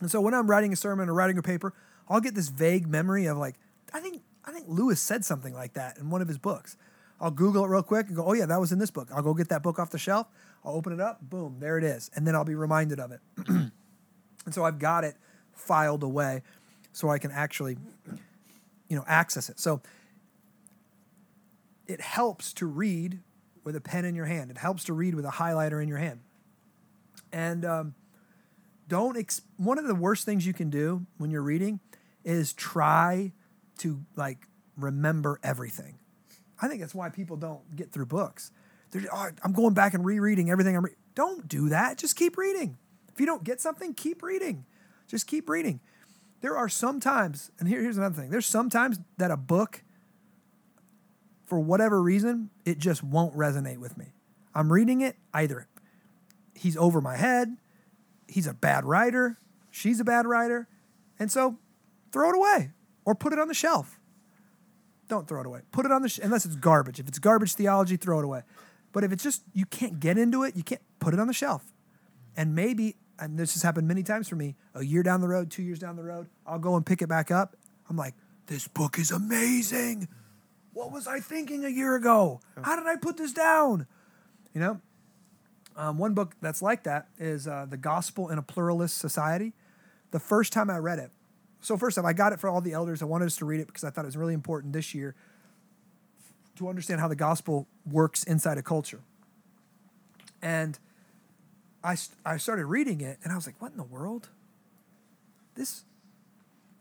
And 0.00 0.10
so 0.10 0.20
when 0.20 0.34
I'm 0.34 0.48
writing 0.48 0.72
a 0.72 0.76
sermon 0.76 1.08
or 1.08 1.14
writing 1.14 1.38
a 1.38 1.42
paper, 1.42 1.72
I'll 2.08 2.20
get 2.20 2.34
this 2.34 2.48
vague 2.48 2.86
memory 2.86 3.26
of 3.26 3.38
like, 3.38 3.54
I 3.92 4.00
think 4.00 4.22
I 4.44 4.52
think 4.52 4.66
Lewis 4.68 5.00
said 5.00 5.24
something 5.24 5.54
like 5.54 5.74
that 5.74 5.98
in 5.98 6.10
one 6.10 6.20
of 6.20 6.28
his 6.28 6.38
books. 6.38 6.76
I'll 7.20 7.30
Google 7.30 7.64
it 7.64 7.68
real 7.68 7.82
quick 7.82 8.08
and 8.08 8.16
go, 8.16 8.24
oh 8.24 8.32
yeah, 8.32 8.46
that 8.46 8.60
was 8.60 8.72
in 8.72 8.78
this 8.78 8.90
book. 8.90 9.08
I'll 9.14 9.22
go 9.22 9.32
get 9.34 9.48
that 9.48 9.62
book 9.62 9.78
off 9.78 9.90
the 9.90 9.98
shelf. 9.98 10.26
I'll 10.64 10.74
open 10.74 10.92
it 10.92 11.00
up, 11.00 11.20
boom, 11.22 11.56
there 11.60 11.78
it 11.78 11.84
is, 11.84 12.10
and 12.14 12.26
then 12.26 12.34
I'll 12.34 12.44
be 12.44 12.54
reminded 12.54 12.98
of 12.98 13.12
it. 13.12 13.20
and 13.48 13.70
so 14.50 14.64
I've 14.64 14.78
got 14.78 15.04
it 15.04 15.14
filed 15.52 16.02
away, 16.02 16.42
so 16.92 17.08
I 17.08 17.18
can 17.18 17.30
actually, 17.30 17.76
you 18.88 18.96
know, 18.96 19.04
access 19.06 19.48
it. 19.48 19.60
So 19.60 19.80
it 21.86 22.00
helps 22.00 22.52
to 22.54 22.66
read 22.66 23.20
with 23.64 23.74
a 23.74 23.80
pen 23.80 24.04
in 24.04 24.14
your 24.14 24.26
hand. 24.26 24.50
It 24.50 24.58
helps 24.58 24.84
to 24.84 24.92
read 24.92 25.14
with 25.14 25.24
a 25.24 25.30
highlighter 25.30 25.82
in 25.82 25.88
your 25.88 25.98
hand. 25.98 26.20
And 27.32 27.64
um, 27.64 27.94
don't 28.86 29.16
ex- 29.16 29.42
one 29.56 29.78
of 29.78 29.86
the 29.86 29.94
worst 29.94 30.24
things 30.24 30.46
you 30.46 30.52
can 30.52 30.70
do 30.70 31.06
when 31.18 31.30
you're 31.30 31.42
reading 31.42 31.80
is 32.24 32.52
try 32.52 33.32
to 33.78 34.00
like 34.16 34.46
remember 34.76 35.40
everything. 35.42 35.98
I 36.60 36.68
think 36.68 36.80
that's 36.80 36.94
why 36.94 37.08
people 37.08 37.36
don't 37.36 37.74
get 37.74 37.90
through 37.92 38.06
books. 38.06 38.52
They're, 38.90 39.02
oh, 39.12 39.30
I'm 39.42 39.52
going 39.52 39.74
back 39.74 39.94
and 39.94 40.04
rereading 40.04 40.50
everything 40.50 40.76
I'm. 40.76 40.84
Re-. 40.84 40.94
Don't 41.14 41.48
do 41.48 41.68
that. 41.70 41.98
Just 41.98 42.16
keep 42.16 42.36
reading. 42.36 42.78
If 43.12 43.20
you 43.20 43.26
don't 43.26 43.44
get 43.44 43.60
something, 43.60 43.94
keep 43.94 44.22
reading. 44.22 44.64
Just 45.08 45.26
keep 45.26 45.48
reading. 45.48 45.80
There 46.40 46.56
are 46.56 46.68
some 46.68 47.00
times, 47.00 47.50
and 47.58 47.68
here, 47.68 47.80
here's 47.80 47.96
another 47.96 48.14
thing. 48.14 48.30
There's 48.30 48.46
sometimes 48.46 48.98
that 49.16 49.30
a 49.30 49.36
book 49.36 49.82
for 51.46 51.60
whatever 51.60 52.02
reason, 52.02 52.50
it 52.64 52.78
just 52.78 53.02
won't 53.02 53.36
resonate 53.36 53.78
with 53.78 53.96
me. 53.96 54.14
I'm 54.54 54.72
reading 54.72 55.00
it, 55.00 55.16
either 55.32 55.68
he's 56.54 56.76
over 56.76 57.00
my 57.00 57.16
head, 57.16 57.56
he's 58.26 58.46
a 58.46 58.54
bad 58.54 58.84
writer, 58.84 59.36
she's 59.70 60.00
a 60.00 60.04
bad 60.04 60.26
writer, 60.26 60.68
and 61.18 61.30
so 61.30 61.58
throw 62.12 62.30
it 62.30 62.36
away 62.36 62.70
or 63.04 63.14
put 63.14 63.32
it 63.32 63.38
on 63.38 63.48
the 63.48 63.54
shelf. 63.54 64.00
Don't 65.08 65.28
throw 65.28 65.42
it 65.42 65.46
away. 65.46 65.60
Put 65.70 65.84
it 65.84 65.92
on 65.92 66.00
the 66.00 66.08
sh- 66.08 66.20
unless 66.22 66.46
it's 66.46 66.56
garbage. 66.56 66.98
If 66.98 67.06
it's 67.06 67.18
garbage 67.18 67.54
theology, 67.54 67.96
throw 67.96 68.20
it 68.20 68.24
away. 68.24 68.42
But 68.92 69.04
if 69.04 69.12
it's 69.12 69.22
just 69.22 69.42
you 69.52 69.66
can't 69.66 70.00
get 70.00 70.16
into 70.16 70.44
it, 70.44 70.56
you 70.56 70.62
can't 70.62 70.80
put 70.98 71.12
it 71.12 71.20
on 71.20 71.26
the 71.26 71.34
shelf. 71.34 71.62
And 72.36 72.54
maybe, 72.54 72.96
and 73.18 73.38
this 73.38 73.52
has 73.52 73.62
happened 73.62 73.86
many 73.86 74.02
times 74.02 74.28
for 74.28 74.36
me, 74.36 74.56
a 74.74 74.82
year 74.82 75.02
down 75.02 75.20
the 75.20 75.28
road, 75.28 75.50
two 75.50 75.62
years 75.62 75.78
down 75.78 75.96
the 75.96 76.02
road, 76.02 76.28
I'll 76.46 76.58
go 76.58 76.76
and 76.76 76.86
pick 76.86 77.02
it 77.02 77.08
back 77.08 77.30
up. 77.30 77.56
I'm 77.90 77.96
like, 77.96 78.14
this 78.46 78.66
book 78.66 78.98
is 78.98 79.10
amazing. 79.10 80.08
What 80.74 80.90
was 80.90 81.06
I 81.06 81.20
thinking 81.20 81.64
a 81.64 81.68
year 81.68 81.94
ago? 81.94 82.40
How 82.62 82.76
did 82.76 82.86
I 82.86 82.96
put 82.96 83.16
this 83.16 83.32
down? 83.32 83.86
You 84.52 84.60
know, 84.60 84.80
um, 85.76 85.98
one 85.98 86.14
book 86.14 86.34
that's 86.40 86.60
like 86.60 86.82
that 86.82 87.08
is 87.18 87.48
uh, 87.48 87.66
The 87.68 87.76
Gospel 87.76 88.28
in 88.28 88.38
a 88.38 88.42
Pluralist 88.42 88.98
Society. 88.98 89.52
The 90.10 90.18
first 90.18 90.52
time 90.52 90.70
I 90.70 90.78
read 90.78 90.98
it, 90.98 91.10
so 91.60 91.76
first 91.76 91.96
off, 91.96 92.04
I 92.04 92.12
got 92.12 92.32
it 92.32 92.40
for 92.40 92.50
all 92.50 92.60
the 92.60 92.72
elders. 92.72 93.02
I 93.02 93.06
wanted 93.06 93.26
us 93.26 93.36
to 93.36 93.44
read 93.44 93.60
it 93.60 93.68
because 93.68 93.84
I 93.84 93.90
thought 93.90 94.04
it 94.04 94.06
was 94.06 94.16
really 94.16 94.34
important 94.34 94.72
this 94.72 94.94
year 94.94 95.14
to 96.56 96.68
understand 96.68 97.00
how 97.00 97.08
the 97.08 97.16
gospel 97.16 97.66
works 97.90 98.22
inside 98.24 98.58
a 98.58 98.62
culture. 98.62 99.00
And 100.42 100.78
I, 101.82 101.96
I 102.24 102.36
started 102.36 102.66
reading 102.66 103.00
it 103.00 103.18
and 103.24 103.32
I 103.32 103.36
was 103.36 103.46
like, 103.46 103.60
what 103.60 103.70
in 103.70 103.78
the 103.78 103.82
world? 103.82 104.28
This, 105.54 105.84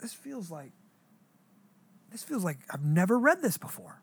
this 0.01 0.13
feels 0.13 0.51
like 0.51 0.71
this 2.13 2.23
feels 2.23 2.43
like 2.43 2.59
I've 2.69 2.85
never 2.85 3.19
read 3.19 3.41
this 3.41 3.57
before. 3.57 4.01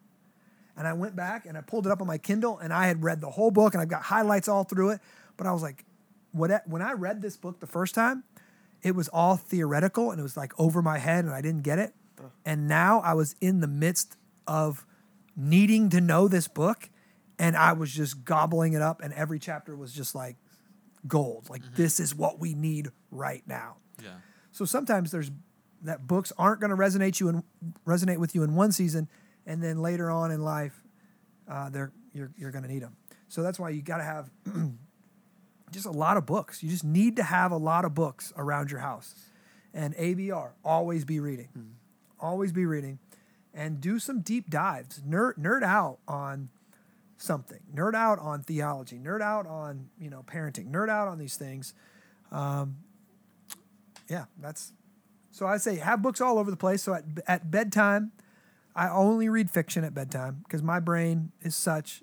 And 0.76 0.86
I 0.86 0.92
went 0.92 1.16
back 1.16 1.46
and 1.46 1.56
I 1.56 1.62
pulled 1.62 1.86
it 1.86 1.92
up 1.92 2.00
on 2.00 2.06
my 2.06 2.18
Kindle 2.18 2.58
and 2.58 2.72
I 2.72 2.86
had 2.86 3.02
read 3.02 3.20
the 3.20 3.30
whole 3.30 3.50
book 3.50 3.72
and 3.72 3.80
I've 3.80 3.88
got 3.88 4.02
highlights 4.02 4.48
all 4.48 4.64
through 4.64 4.90
it. 4.90 5.00
But 5.36 5.46
I 5.46 5.52
was 5.52 5.62
like, 5.62 5.84
what, 6.32 6.66
when 6.66 6.82
I 6.82 6.92
read 6.92 7.22
this 7.22 7.36
book 7.36 7.60
the 7.60 7.66
first 7.66 7.94
time, 7.94 8.24
it 8.82 8.94
was 8.94 9.08
all 9.08 9.36
theoretical 9.36 10.10
and 10.10 10.18
it 10.18 10.22
was 10.22 10.36
like 10.36 10.52
over 10.58 10.82
my 10.82 10.98
head 10.98 11.24
and 11.24 11.32
I 11.32 11.40
didn't 11.40 11.62
get 11.62 11.78
it. 11.78 11.94
And 12.44 12.68
now 12.68 13.00
I 13.00 13.14
was 13.14 13.34
in 13.40 13.60
the 13.60 13.66
midst 13.66 14.16
of 14.46 14.84
needing 15.36 15.88
to 15.90 16.00
know 16.00 16.28
this 16.28 16.48
book 16.48 16.90
and 17.38 17.56
I 17.56 17.72
was 17.72 17.92
just 17.92 18.24
gobbling 18.24 18.74
it 18.74 18.82
up 18.82 19.00
and 19.00 19.14
every 19.14 19.38
chapter 19.38 19.76
was 19.76 19.92
just 19.92 20.14
like 20.14 20.36
gold. 21.06 21.48
Like 21.48 21.62
mm-hmm. 21.62 21.74
this 21.74 22.00
is 22.00 22.14
what 22.14 22.38
we 22.38 22.54
need 22.54 22.88
right 23.10 23.42
now. 23.46 23.76
Yeah. 24.02 24.10
So 24.52 24.64
sometimes 24.64 25.10
there's 25.10 25.30
that 25.82 26.06
books 26.06 26.32
aren't 26.38 26.60
going 26.60 26.70
to 26.70 26.76
resonate 26.76 27.20
you 27.20 27.28
and 27.28 27.42
resonate 27.86 28.18
with 28.18 28.34
you 28.34 28.42
in 28.42 28.54
one 28.54 28.72
season, 28.72 29.08
and 29.46 29.62
then 29.62 29.80
later 29.80 30.10
on 30.10 30.30
in 30.30 30.42
life, 30.42 30.82
uh, 31.48 31.70
they're 31.70 31.92
you're 32.12 32.30
you're 32.36 32.50
going 32.50 32.64
to 32.64 32.70
need 32.70 32.82
them. 32.82 32.96
So 33.28 33.42
that's 33.42 33.58
why 33.58 33.70
you 33.70 33.82
got 33.82 33.98
to 33.98 34.04
have 34.04 34.30
just 35.70 35.86
a 35.86 35.90
lot 35.90 36.16
of 36.16 36.26
books. 36.26 36.62
You 36.62 36.70
just 36.70 36.84
need 36.84 37.16
to 37.16 37.22
have 37.22 37.52
a 37.52 37.56
lot 37.56 37.84
of 37.84 37.94
books 37.94 38.32
around 38.36 38.70
your 38.70 38.80
house, 38.80 39.14
and 39.72 39.94
ABR 39.96 40.52
always 40.64 41.04
be 41.04 41.20
reading, 41.20 41.48
mm-hmm. 41.56 41.72
always 42.20 42.52
be 42.52 42.66
reading, 42.66 42.98
and 43.54 43.80
do 43.80 43.98
some 43.98 44.20
deep 44.20 44.50
dives. 44.50 45.00
Nerd 45.00 45.38
nerd 45.38 45.62
out 45.62 45.98
on 46.06 46.50
something. 47.16 47.60
Nerd 47.74 47.94
out 47.94 48.18
on 48.18 48.42
theology. 48.42 48.98
Nerd 48.98 49.22
out 49.22 49.46
on 49.46 49.88
you 49.98 50.10
know 50.10 50.24
parenting. 50.26 50.70
Nerd 50.70 50.88
out 50.88 51.08
on 51.08 51.18
these 51.18 51.36
things. 51.36 51.74
Um, 52.32 52.78
yeah, 54.08 54.24
that's 54.38 54.72
so 55.30 55.46
I 55.46 55.56
say 55.58 55.76
have 55.76 56.02
books 56.02 56.20
all 56.20 56.38
over 56.38 56.50
the 56.50 56.56
place. 56.56 56.82
So 56.82 56.94
at, 56.94 57.04
at 57.26 57.50
bedtime, 57.50 58.12
I 58.74 58.88
only 58.88 59.28
read 59.28 59.50
fiction 59.50 59.84
at 59.84 59.94
bedtime 59.94 60.40
because 60.44 60.62
my 60.62 60.80
brain 60.80 61.32
is 61.42 61.54
such 61.54 62.02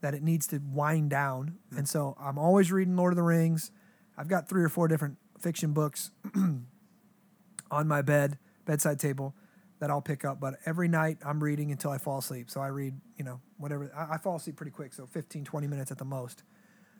that 0.00 0.14
it 0.14 0.22
needs 0.22 0.46
to 0.48 0.60
wind 0.72 1.10
down. 1.10 1.56
And 1.76 1.88
so 1.88 2.16
I'm 2.20 2.38
always 2.38 2.72
reading 2.72 2.96
Lord 2.96 3.12
of 3.12 3.16
the 3.16 3.22
Rings. 3.22 3.70
I've 4.16 4.28
got 4.28 4.48
three 4.48 4.62
or 4.62 4.68
four 4.68 4.88
different 4.88 5.16
fiction 5.38 5.72
books 5.72 6.10
on 6.34 7.88
my 7.88 8.02
bed, 8.02 8.38
bedside 8.64 8.98
table 8.98 9.34
that 9.78 9.90
I'll 9.90 10.02
pick 10.02 10.24
up. 10.24 10.40
But 10.40 10.54
every 10.66 10.88
night 10.88 11.18
I'm 11.24 11.42
reading 11.42 11.70
until 11.70 11.90
I 11.90 11.98
fall 11.98 12.18
asleep. 12.18 12.50
So 12.50 12.60
I 12.60 12.68
read, 12.68 12.94
you 13.16 13.24
know, 13.24 13.40
whatever. 13.58 13.90
I, 13.96 14.14
I 14.14 14.18
fall 14.18 14.36
asleep 14.36 14.56
pretty 14.56 14.72
quick. 14.72 14.92
So 14.92 15.06
15, 15.06 15.44
20 15.44 15.66
minutes 15.66 15.90
at 15.90 15.98
the 15.98 16.04
most. 16.04 16.42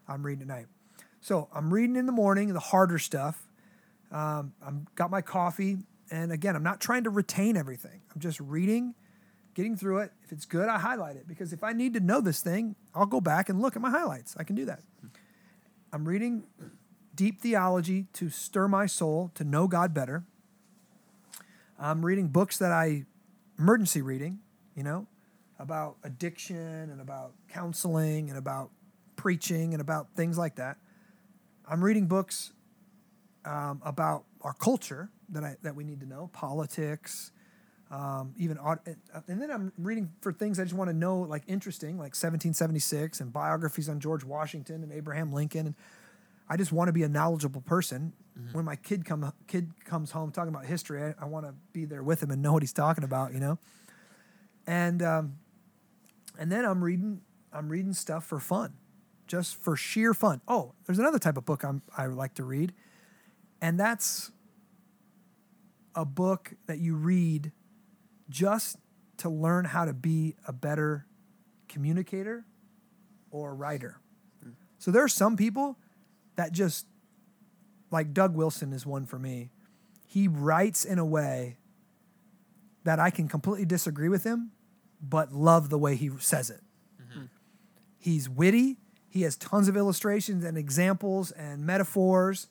I'm 0.09 0.25
reading 0.25 0.43
at 0.43 0.49
night. 0.49 0.67
So 1.21 1.49
I'm 1.55 1.73
reading 1.73 1.97
in 1.97 2.07
the 2.07 2.13
morning, 2.13 2.53
the 2.53 2.61
harder 2.61 2.99
stuff 2.99 3.50
um, 4.11 4.53
I'm 4.65 4.87
got 4.95 5.11
my 5.11 5.23
coffee 5.23 5.79
and 6.11 6.33
again, 6.33 6.57
I'm 6.57 6.63
not 6.63 6.81
trying 6.81 7.05
to 7.05 7.11
retain 7.11 7.57
everything. 7.57 8.01
I'm 8.13 8.21
just 8.21 8.41
reading, 8.41 8.95
getting 9.55 9.77
through 9.77 9.99
it. 9.99 10.13
If 10.25 10.33
it's 10.33 10.45
good, 10.45 10.69
I 10.69 10.79
highlight 10.79 11.17
it 11.17 11.29
because 11.29 11.53
if 11.53 11.63
I 11.63 11.73
need 11.73 11.95
to 11.95 12.01
know 12.01 12.21
this 12.21 12.41
thing, 12.41 12.75
I'll 12.95 13.07
go 13.07 13.21
back 13.21 13.49
and 13.49 13.61
look 13.61 13.77
at 13.77 13.83
my 13.83 13.91
highlights. 13.91 14.37
I 14.37 14.43
can 14.43 14.57
do 14.57 14.65
that. 14.65 14.81
I'm 15.93 16.07
reading 16.07 16.45
deep 17.15 17.41
theology 17.41 18.07
to 18.15 18.29
stir 18.29 18.67
my 18.67 18.87
soul 18.87 19.31
to 19.35 19.45
know 19.45 19.69
God 19.69 19.95
better. 19.95 20.25
I'm 21.79 22.05
reading 22.05 22.29
books 22.29 22.59
that 22.59 22.73
I 22.73 23.05
emergency 23.59 24.03
reading, 24.03 24.41
you 24.75 24.83
know, 24.83 25.07
about 25.59 25.97
addiction 26.03 26.57
and 26.57 27.01
about 27.01 27.35
counseling 27.49 28.31
and 28.31 28.39
about 28.39 28.71
preaching 29.17 29.75
and 29.75 29.81
about 29.81 30.09
things 30.17 30.39
like 30.39 30.57
that. 30.57 30.79
I'm 31.69 31.85
reading 31.85 32.07
books 32.07 32.53
um, 33.45 33.81
about 33.85 34.25
our 34.43 34.55
culture 34.55 35.11
that 35.31 35.45
I 35.45 35.57
that 35.63 35.75
we 35.75 35.85
need 35.85 36.01
to 36.01 36.07
know, 36.07 36.31
politics, 36.33 37.33
um, 37.91 38.35
even 38.37 38.59
and 39.27 39.43
then 39.43 39.51
I'm 39.51 39.73
reading 39.77 40.13
for 40.21 40.33
things 40.33 40.61
I 40.61 40.65
just 40.65 40.75
want 40.75 40.91
to 40.91 40.97
know, 40.97 41.19
like 41.21 41.43
interesting, 41.49 41.97
like 41.97 42.15
1776 42.15 43.21
and 43.21 43.33
biographies 43.33 43.89
on 43.89 43.99
George 43.99 44.25
Washington 44.25 44.83
and 44.83 44.93
Abraham 44.93 45.33
Lincoln, 45.33 45.67
and 45.67 45.75
I 46.49 46.57
just 46.57 46.73
want 46.73 46.89
to 46.89 46.93
be 46.93 47.03
a 47.03 47.09
knowledgeable 47.09 47.61
person. 47.61 48.13
When 48.53 48.65
my 48.65 48.77
kid 48.77 49.05
come 49.05 49.33
kid 49.47 49.73
comes 49.85 50.13
home 50.13 50.31
talking 50.31 50.55
about 50.55 50.67
history, 50.67 51.03
I, 51.03 51.15
I 51.23 51.25
want 51.27 51.47
to 51.47 51.55
be 51.73 51.85
there 51.85 52.03
with 52.03 52.23
him 52.23 52.31
and 52.31 52.41
know 52.41 52.53
what 52.53 52.63
he's 52.63 52.73
talking 52.73 53.05
about, 53.05 53.33
you 53.33 53.41
know. 53.41 53.59
And 54.67 55.03
um, 55.03 55.37
and 56.39 56.51
then 56.51 56.65
I'm 56.65 56.83
reading 56.83 57.21
I'm 57.53 57.69
reading 57.69 57.93
stuff 57.93 58.25
for 58.25 58.39
fun, 58.39 58.75
just 59.27 59.57
for 59.57 59.77
sheer 59.77 60.15
fun. 60.15 60.41
Oh, 60.49 60.75
there's 60.87 60.99
another 60.99 61.19
type 61.19 61.37
of 61.37 61.45
book 61.45 61.65
I'm 61.65 61.83
I 61.97 62.07
like 62.07 62.35
to 62.35 62.45
read, 62.45 62.73
and 63.61 63.79
that's 63.79 64.31
a 65.95 66.05
book 66.05 66.55
that 66.67 66.79
you 66.79 66.95
read 66.95 67.53
just 68.29 68.77
to 69.19 69.29
learn 69.29 69.65
how 69.67 69.85
to 69.85 69.93
be 69.93 70.37
a 70.47 70.53
better 70.53 71.07
communicator 71.69 72.47
or 73.31 73.55
writer. 73.55 73.99
So 74.79 74.91
there 74.91 75.05
are 75.05 75.09
some 75.09 75.37
people 75.37 75.77
that 76.37 76.53
just 76.53 76.87
like 77.91 78.15
Doug 78.15 78.35
Wilson 78.35 78.73
is 78.73 78.87
one 78.87 79.05
for 79.05 79.19
me. 79.19 79.51
He 80.07 80.27
writes 80.27 80.85
in 80.85 80.99
a 80.99 81.05
way 81.05 81.59
that 82.85 82.99
I 82.99 83.11
can 83.11 83.29
completely 83.29 83.67
disagree 83.67 84.09
with 84.09 84.25
him, 84.25 84.53
but 85.03 85.33
love 85.33 85.69
the 85.69 85.79
way 85.79 85.97
he 85.97 86.11
says 86.19 86.49
it. 86.51 86.63
Mm-hmm. 87.03 87.25
He's 87.99 88.29
witty. 88.29 88.79
He 89.09 89.23
has 89.23 89.37
tons 89.37 89.69
of 89.69 89.77
illustrations 89.77 90.45
and 90.45 90.57
examples 90.57 91.31
and 91.33 91.67
metaphors, 91.67 92.49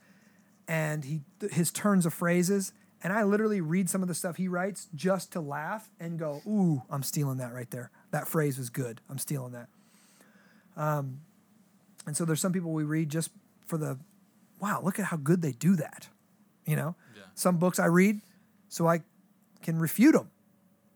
and 0.70 1.04
he 1.04 1.22
his 1.52 1.72
turns 1.72 2.06
of 2.06 2.14
phrases. 2.14 2.72
And 3.02 3.12
I 3.14 3.24
literally 3.24 3.62
read 3.62 3.90
some 3.90 4.02
of 4.02 4.08
the 4.10 4.14
stuff 4.14 4.36
he 4.36 4.48
writes 4.50 4.88
just 4.94 5.32
to 5.32 5.40
laugh 5.42 5.90
and 6.00 6.20
go, 6.20 6.42
"Ooh, 6.46 6.84
I'm 6.90 7.02
stealing 7.02 7.38
that 7.38 7.54
right 7.54 7.70
there. 7.72 7.92
That 8.12 8.28
phrase 8.28 8.58
was 8.58 8.70
good. 8.70 9.02
I'm 9.10 9.18
stealing 9.18 9.54
that." 9.54 9.70
Um, 10.78 11.22
and 12.06 12.16
so 12.16 12.26
there's 12.26 12.42
some 12.42 12.54
people 12.54 12.72
we 12.74 12.84
read 12.84 13.10
just 13.10 13.32
for 13.66 13.78
the, 13.78 13.98
wow, 14.60 14.82
look 14.84 15.00
at 15.00 15.06
how 15.06 15.18
good 15.18 15.42
they 15.42 15.52
do 15.54 15.76
that. 15.78 16.10
You 16.66 16.76
know, 16.76 16.96
Yeah. 17.16 17.24
some 17.36 17.58
books 17.58 17.80
I 17.80 17.86
read 17.86 18.22
so 18.68 18.88
I 18.88 19.02
can 19.62 19.80
refute 19.80 20.14
them. 20.14 20.30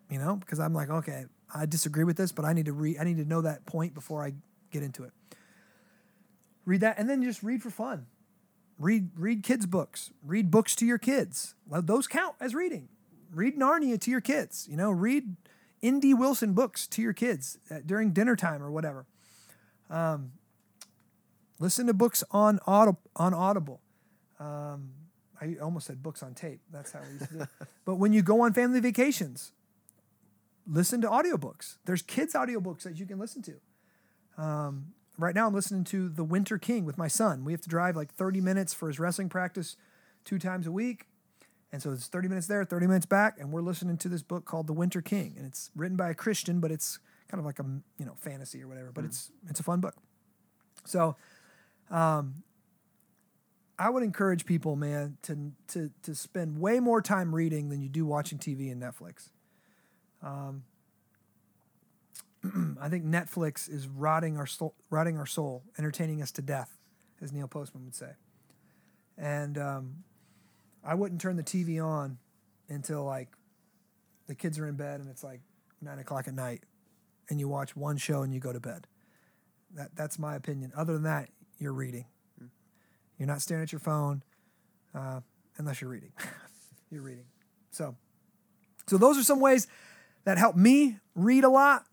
You 0.09 0.19
know, 0.19 0.35
because 0.35 0.59
I'm 0.59 0.73
like, 0.73 0.89
okay, 0.89 1.25
I 1.53 1.65
disagree 1.65 2.03
with 2.03 2.17
this, 2.17 2.31
but 2.31 2.45
I 2.45 2.53
need 2.53 2.65
to 2.65 2.73
read. 2.73 2.97
I 2.99 3.03
need 3.05 3.17
to 3.17 3.25
know 3.25 3.41
that 3.41 3.65
point 3.65 3.93
before 3.93 4.23
I 4.23 4.33
get 4.71 4.83
into 4.83 5.03
it. 5.03 5.13
Read 6.65 6.81
that, 6.81 6.97
and 6.99 7.09
then 7.09 7.23
just 7.23 7.41
read 7.43 7.63
for 7.63 7.69
fun. 7.69 8.05
Read 8.79 9.09
read 9.15 9.43
kids 9.43 9.65
books. 9.65 10.11
Read 10.23 10.51
books 10.51 10.75
to 10.77 10.85
your 10.85 10.97
kids. 10.97 11.55
Those 11.69 12.07
count 12.07 12.35
as 12.39 12.55
reading. 12.55 12.89
Read 13.31 13.57
Narnia 13.57 13.99
to 14.01 14.11
your 14.11 14.21
kids. 14.21 14.67
You 14.69 14.77
know, 14.77 14.91
read 14.91 15.35
N.D. 15.81 16.13
Wilson 16.13 16.53
books 16.53 16.87
to 16.87 17.01
your 17.01 17.13
kids 17.13 17.57
uh, 17.69 17.79
during 17.85 18.11
dinner 18.11 18.35
time 18.35 18.63
or 18.63 18.71
whatever. 18.71 19.05
Um, 19.89 20.33
listen 21.59 21.87
to 21.87 21.93
books 21.93 22.23
on 22.31 22.59
Audible. 22.65 23.01
On 23.15 23.33
Audible. 23.33 23.81
Um, 24.39 24.91
I 25.41 25.57
almost 25.61 25.87
said 25.87 26.01
books 26.01 26.23
on 26.23 26.33
tape. 26.33 26.61
That's 26.71 26.91
how 26.93 27.01
we 27.01 27.13
used 27.13 27.29
to 27.29 27.33
do 27.33 27.41
it. 27.41 27.49
But 27.85 27.95
when 27.95 28.13
you 28.13 28.21
go 28.21 28.41
on 28.41 28.53
family 28.53 28.79
vacations, 28.79 29.51
listen 30.65 31.01
to 31.01 31.07
audiobooks. 31.09 31.77
There's 31.85 32.01
kids' 32.01 32.33
audiobooks 32.33 32.83
that 32.83 32.97
you 32.97 33.05
can 33.05 33.19
listen 33.19 33.41
to. 33.41 34.41
Um, 34.41 34.93
right 35.17 35.35
now, 35.35 35.47
I'm 35.47 35.53
listening 35.53 35.83
to 35.85 36.09
The 36.09 36.23
Winter 36.23 36.57
King 36.57 36.85
with 36.85 36.97
my 36.97 37.07
son. 37.07 37.45
We 37.45 37.51
have 37.51 37.61
to 37.61 37.69
drive 37.69 37.95
like 37.95 38.13
30 38.13 38.41
minutes 38.41 38.73
for 38.73 38.87
his 38.87 38.99
wrestling 38.99 39.29
practice 39.29 39.75
two 40.25 40.39
times 40.39 40.67
a 40.67 40.71
week. 40.71 41.07
And 41.71 41.81
so 41.81 41.91
it's 41.91 42.07
30 42.07 42.27
minutes 42.27 42.47
there, 42.47 42.63
30 42.63 42.85
minutes 42.85 43.07
back, 43.07 43.39
and 43.39 43.51
we're 43.51 43.61
listening 43.61 43.97
to 43.97 44.09
this 44.09 44.21
book 44.21 44.45
called 44.45 44.67
The 44.67 44.73
Winter 44.73 45.01
King. 45.01 45.33
And 45.37 45.45
it's 45.47 45.71
written 45.75 45.97
by 45.97 46.09
a 46.09 46.13
Christian, 46.13 46.59
but 46.59 46.71
it's 46.71 46.99
kind 47.27 47.39
of 47.39 47.45
like 47.45 47.57
a 47.57 47.65
you 47.97 48.05
know 48.05 48.13
fantasy 48.19 48.61
or 48.61 48.67
whatever. 48.67 48.91
But 48.91 49.05
it's 49.05 49.31
it's 49.49 49.59
a 49.59 49.63
fun 49.63 49.79
book. 49.79 49.95
So 50.85 51.15
um, 51.89 52.43
I 53.79 53.89
would 53.89 54.03
encourage 54.03 54.45
people, 54.45 54.75
man, 54.75 55.17
to 55.23 55.51
to 55.69 55.89
to 56.03 56.13
spend 56.13 56.59
way 56.59 56.79
more 56.79 57.01
time 57.01 57.33
reading 57.33 57.69
than 57.69 57.81
you 57.81 57.89
do 57.89 58.05
watching 58.05 58.37
TV 58.37 58.71
and 58.71 58.79
Netflix. 58.79 59.29
Um, 60.21 60.63
I 62.81 62.89
think 62.89 63.05
Netflix 63.05 63.69
is 63.69 63.87
rotting 63.87 64.37
our 64.37 64.45
soul, 64.45 64.75
rotting 64.89 65.17
our 65.17 65.25
soul, 65.25 65.63
entertaining 65.77 66.21
us 66.21 66.31
to 66.33 66.41
death, 66.41 66.77
as 67.21 67.31
Neil 67.31 67.47
Postman 67.47 67.85
would 67.85 67.95
say. 67.95 68.11
And 69.17 69.57
um, 69.57 70.03
I 70.83 70.95
wouldn't 70.95 71.21
turn 71.21 71.37
the 71.37 71.43
TV 71.43 71.83
on 71.83 72.17
until 72.69 73.03
like 73.03 73.29
the 74.27 74.35
kids 74.35 74.59
are 74.59 74.67
in 74.67 74.75
bed 74.75 74.99
and 74.99 75.09
it's 75.09 75.23
like 75.23 75.41
nine 75.81 75.99
o'clock 75.99 76.27
at 76.27 76.33
night, 76.33 76.63
and 77.29 77.39
you 77.39 77.47
watch 77.47 77.75
one 77.75 77.97
show 77.97 78.21
and 78.21 78.33
you 78.33 78.39
go 78.39 78.53
to 78.53 78.59
bed. 78.59 78.87
That 79.75 79.95
that's 79.95 80.19
my 80.19 80.35
opinion. 80.35 80.71
Other 80.75 80.93
than 80.93 81.03
that, 81.03 81.29
you're 81.57 81.73
reading. 81.73 82.05
You're 83.17 83.27
not 83.27 83.41
staring 83.41 83.63
at 83.63 83.71
your 83.71 83.79
phone, 83.79 84.23
uh, 84.93 85.21
unless 85.57 85.81
you're 85.81 85.89
reading. 85.89 86.11
you're 86.91 87.01
reading. 87.01 87.25
So, 87.71 87.95
so 88.87 88.97
those 88.97 89.17
are 89.17 89.23
some 89.23 89.39
ways 89.39 89.67
that 90.25 90.37
help 90.37 90.55
me 90.55 90.97
read 91.15 91.43
a 91.43 91.49
lot. 91.49 91.85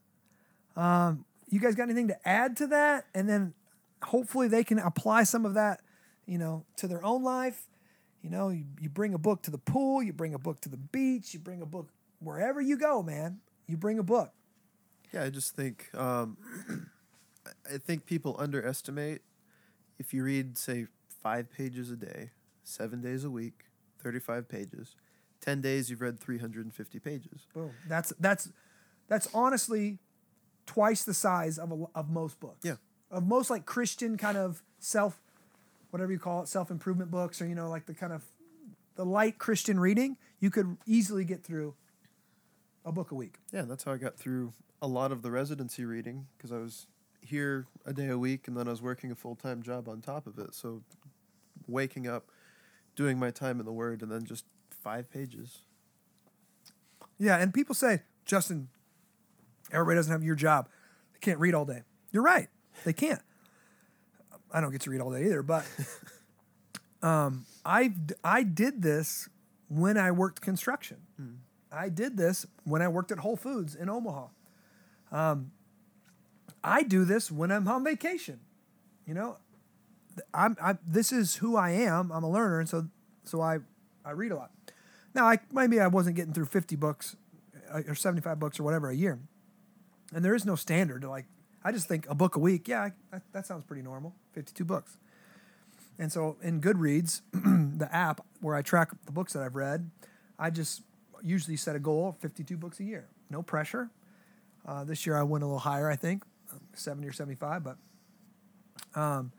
Um, 0.76 1.24
you 1.48 1.60
guys 1.60 1.74
got 1.74 1.84
anything 1.84 2.08
to 2.08 2.28
add 2.28 2.56
to 2.58 2.66
that? 2.68 3.06
And 3.14 3.28
then 3.28 3.54
hopefully 4.02 4.48
they 4.48 4.64
can 4.64 4.78
apply 4.78 5.24
some 5.24 5.44
of 5.44 5.54
that, 5.54 5.80
you 6.26 6.38
know, 6.38 6.64
to 6.76 6.86
their 6.88 7.04
own 7.04 7.22
life. 7.22 7.66
You 8.22 8.30
know, 8.30 8.50
you, 8.50 8.64
you 8.80 8.88
bring 8.88 9.14
a 9.14 9.18
book 9.18 9.42
to 9.44 9.50
the 9.50 9.58
pool, 9.58 10.02
you 10.02 10.12
bring 10.12 10.34
a 10.34 10.38
book 10.38 10.60
to 10.62 10.68
the 10.68 10.76
beach, 10.76 11.32
you 11.32 11.40
bring 11.40 11.62
a 11.62 11.66
book 11.66 11.88
wherever 12.18 12.60
you 12.60 12.76
go, 12.76 13.02
man. 13.02 13.40
You 13.66 13.76
bring 13.76 13.98
a 13.98 14.02
book. 14.02 14.32
Yeah, 15.12 15.24
I 15.24 15.30
just 15.30 15.56
think 15.56 15.88
um, 15.94 16.36
I- 17.72 17.78
think 17.78 18.06
people 18.06 18.36
underestimate 18.38 19.22
if 19.98 20.14
you 20.14 20.22
read 20.22 20.56
say 20.56 20.86
five 21.22 21.50
pages 21.50 21.90
a 21.90 21.96
day, 21.96 22.30
seven 22.62 23.00
days 23.00 23.24
a 23.24 23.30
week, 23.30 23.64
thirty-five 24.02 24.48
pages, 24.48 24.94
ten 25.40 25.60
days 25.60 25.90
you've 25.90 26.00
read 26.00 26.20
three 26.20 26.38
hundred 26.38 26.64
and 26.64 26.74
fifty 26.74 26.98
pages. 26.98 27.46
Boom. 27.54 27.72
That's 27.88 28.12
that's 28.20 28.50
that's 29.08 29.28
honestly 29.34 29.98
twice 30.70 31.02
the 31.02 31.14
size 31.14 31.58
of 31.58 31.72
a, 31.72 31.98
of 31.98 32.10
most 32.10 32.38
books. 32.38 32.64
Yeah. 32.64 32.76
Of 33.10 33.26
most 33.26 33.50
like 33.50 33.66
Christian 33.66 34.16
kind 34.16 34.36
of 34.36 34.62
self, 34.78 35.20
whatever 35.90 36.12
you 36.12 36.18
call 36.20 36.42
it, 36.42 36.48
self 36.48 36.70
improvement 36.70 37.10
books, 37.10 37.42
or 37.42 37.46
you 37.48 37.56
know 37.56 37.68
like 37.68 37.86
the 37.86 37.94
kind 37.94 38.12
of 38.12 38.22
the 38.94 39.04
light 39.04 39.36
Christian 39.38 39.80
reading, 39.80 40.16
you 40.38 40.48
could 40.48 40.76
easily 40.86 41.24
get 41.24 41.42
through 41.42 41.74
a 42.84 42.92
book 42.92 43.10
a 43.10 43.16
week. 43.16 43.38
Yeah, 43.52 43.62
that's 43.62 43.82
how 43.82 43.92
I 43.92 43.96
got 43.96 44.16
through 44.16 44.52
a 44.80 44.86
lot 44.86 45.10
of 45.10 45.22
the 45.22 45.32
residency 45.32 45.84
reading 45.84 46.28
because 46.36 46.52
I 46.52 46.58
was 46.58 46.86
here 47.20 47.66
a 47.84 47.92
day 47.92 48.06
a 48.06 48.16
week 48.16 48.46
and 48.46 48.56
then 48.56 48.68
I 48.68 48.70
was 48.70 48.80
working 48.80 49.10
a 49.10 49.16
full 49.16 49.34
time 49.34 49.64
job 49.64 49.88
on 49.88 50.00
top 50.00 50.28
of 50.28 50.38
it. 50.38 50.54
So 50.54 50.82
waking 51.66 52.06
up, 52.06 52.30
doing 52.94 53.18
my 53.18 53.32
time 53.32 53.58
in 53.58 53.66
the 53.66 53.72
Word, 53.72 54.02
and 54.02 54.12
then 54.12 54.24
just 54.24 54.44
five 54.70 55.10
pages. 55.10 55.62
Yeah, 57.18 57.38
and 57.38 57.52
people 57.52 57.74
say, 57.74 58.02
Justin, 58.24 58.68
everybody 59.72 59.96
doesn't 59.96 60.12
have 60.12 60.22
your 60.22 60.34
job. 60.34 60.68
They 61.12 61.18
can't 61.20 61.38
read 61.38 61.54
all 61.54 61.64
day. 61.64 61.82
You're 62.12 62.22
right. 62.22 62.48
They 62.84 62.92
can't. 62.92 63.20
I 64.52 64.60
don't 64.60 64.72
get 64.72 64.80
to 64.82 64.90
read 64.90 65.00
all 65.00 65.12
day 65.12 65.24
either, 65.26 65.42
but 65.42 65.64
um, 67.02 67.46
I 67.64 67.92
I 68.24 68.42
did 68.42 68.82
this 68.82 69.28
when 69.68 69.96
I 69.96 70.10
worked 70.10 70.40
construction. 70.40 70.98
I 71.72 71.88
did 71.88 72.16
this 72.16 72.46
when 72.64 72.82
I 72.82 72.88
worked 72.88 73.12
at 73.12 73.18
Whole 73.18 73.36
Foods 73.36 73.74
in 73.74 73.88
Omaha. 73.88 74.26
Um, 75.12 75.52
I 76.62 76.82
do 76.82 77.04
this 77.04 77.30
when 77.30 77.52
I'm 77.52 77.66
on 77.68 77.84
vacation. 77.84 78.40
You 79.06 79.14
know, 79.14 79.36
I'm, 80.34 80.56
I 80.62 80.76
this 80.86 81.12
is 81.12 81.36
who 81.36 81.56
I 81.56 81.70
am. 81.70 82.10
I'm 82.10 82.24
a 82.24 82.30
learner, 82.30 82.60
and 82.60 82.68
so 82.68 82.88
so 83.24 83.40
I 83.40 83.58
I 84.04 84.12
read 84.12 84.32
a 84.32 84.36
lot. 84.36 84.50
Now, 85.14 85.26
I 85.26 85.38
maybe 85.52 85.80
I 85.80 85.86
wasn't 85.86 86.16
getting 86.16 86.32
through 86.32 86.46
50 86.46 86.76
books 86.76 87.16
uh, 87.72 87.82
or 87.88 87.94
75 87.94 88.38
books 88.38 88.60
or 88.60 88.62
whatever 88.62 88.90
a 88.90 88.94
year, 88.94 89.18
and 90.12 90.24
there 90.24 90.34
is 90.34 90.44
no 90.44 90.54
standard. 90.54 91.04
Like 91.04 91.26
I 91.64 91.72
just 91.72 91.88
think 91.88 92.08
a 92.08 92.14
book 92.14 92.36
a 92.36 92.38
week. 92.38 92.68
Yeah, 92.68 92.82
I, 92.82 92.92
that, 93.10 93.22
that 93.32 93.46
sounds 93.46 93.64
pretty 93.64 93.82
normal. 93.82 94.14
52 94.32 94.64
books. 94.64 94.96
And 95.98 96.10
so 96.10 96.36
in 96.42 96.60
Goodreads, 96.60 97.20
the 97.78 97.94
app 97.94 98.24
where 98.40 98.54
I 98.54 98.62
track 98.62 98.90
the 99.04 99.12
books 99.12 99.34
that 99.34 99.42
I've 99.42 99.54
read, 99.54 99.90
I 100.38 100.48
just 100.50 100.82
usually 101.22 101.56
set 101.56 101.76
a 101.76 101.78
goal 101.78 102.08
of 102.08 102.16
52 102.18 102.56
books 102.56 102.80
a 102.80 102.84
year. 102.84 103.08
No 103.28 103.42
pressure. 103.42 103.90
Uh, 104.66 104.84
this 104.84 105.04
year 105.06 105.16
I 105.16 105.22
went 105.22 105.44
a 105.44 105.46
little 105.46 105.60
higher, 105.60 105.90
I 105.90 105.96
think, 105.96 106.24
70 106.74 107.06
or 107.06 107.12
75. 107.12 107.62
But 107.62 107.76
um, 108.94 109.32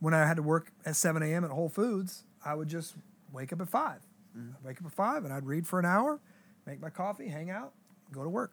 when 0.00 0.12
I 0.12 0.26
had 0.26 0.36
to 0.36 0.42
work 0.42 0.72
at 0.84 0.96
7 0.96 1.22
a.m. 1.22 1.44
at 1.44 1.50
Whole 1.50 1.70
Foods, 1.70 2.24
I 2.44 2.54
would 2.54 2.68
just 2.68 2.94
wake 3.32 3.52
up 3.52 3.62
at 3.62 3.68
5. 3.68 4.00
I'd 4.36 4.64
wake 4.64 4.78
up 4.80 4.86
at 4.86 4.92
5 4.92 5.24
and 5.24 5.32
I'd 5.32 5.46
read 5.46 5.66
for 5.66 5.78
an 5.78 5.86
hour, 5.86 6.20
make 6.66 6.80
my 6.80 6.90
coffee, 6.90 7.28
hang 7.28 7.50
out, 7.50 7.72
go 8.12 8.22
to 8.22 8.28
work. 8.28 8.52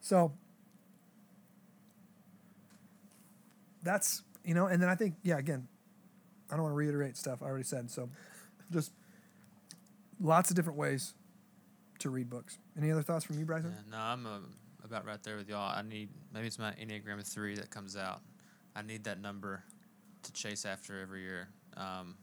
So 0.00 0.32
that's, 3.82 4.22
you 4.44 4.54
know, 4.54 4.66
and 4.66 4.80
then 4.82 4.88
I 4.88 4.94
think, 4.94 5.14
yeah, 5.22 5.38
again, 5.38 5.68
I 6.50 6.54
don't 6.54 6.64
want 6.64 6.72
to 6.72 6.76
reiterate 6.76 7.16
stuff 7.16 7.42
I 7.42 7.46
already 7.46 7.64
said. 7.64 7.90
So 7.90 8.08
just 8.70 8.92
lots 10.20 10.50
of 10.50 10.56
different 10.56 10.78
ways 10.78 11.14
to 12.00 12.10
read 12.10 12.28
books. 12.28 12.58
Any 12.76 12.90
other 12.90 13.02
thoughts 13.02 13.24
from 13.24 13.38
you, 13.38 13.44
Bryson? 13.44 13.72
Yeah, 13.74 13.96
no, 13.96 14.02
I'm 14.02 14.26
uh, 14.26 14.38
about 14.84 15.06
right 15.06 15.22
there 15.22 15.36
with 15.36 15.48
y'all. 15.48 15.72
I 15.74 15.82
need 15.82 16.08
maybe 16.32 16.46
it's 16.46 16.58
my 16.58 16.72
Enneagram 16.72 17.18
of 17.18 17.26
three 17.26 17.54
that 17.54 17.70
comes 17.70 17.96
out. 17.96 18.20
I 18.74 18.82
need 18.82 19.04
that 19.04 19.20
number 19.20 19.62
to 20.22 20.32
chase 20.32 20.64
after 20.64 21.00
every 21.00 21.22
year. 21.22 21.48
Um, 21.76 22.16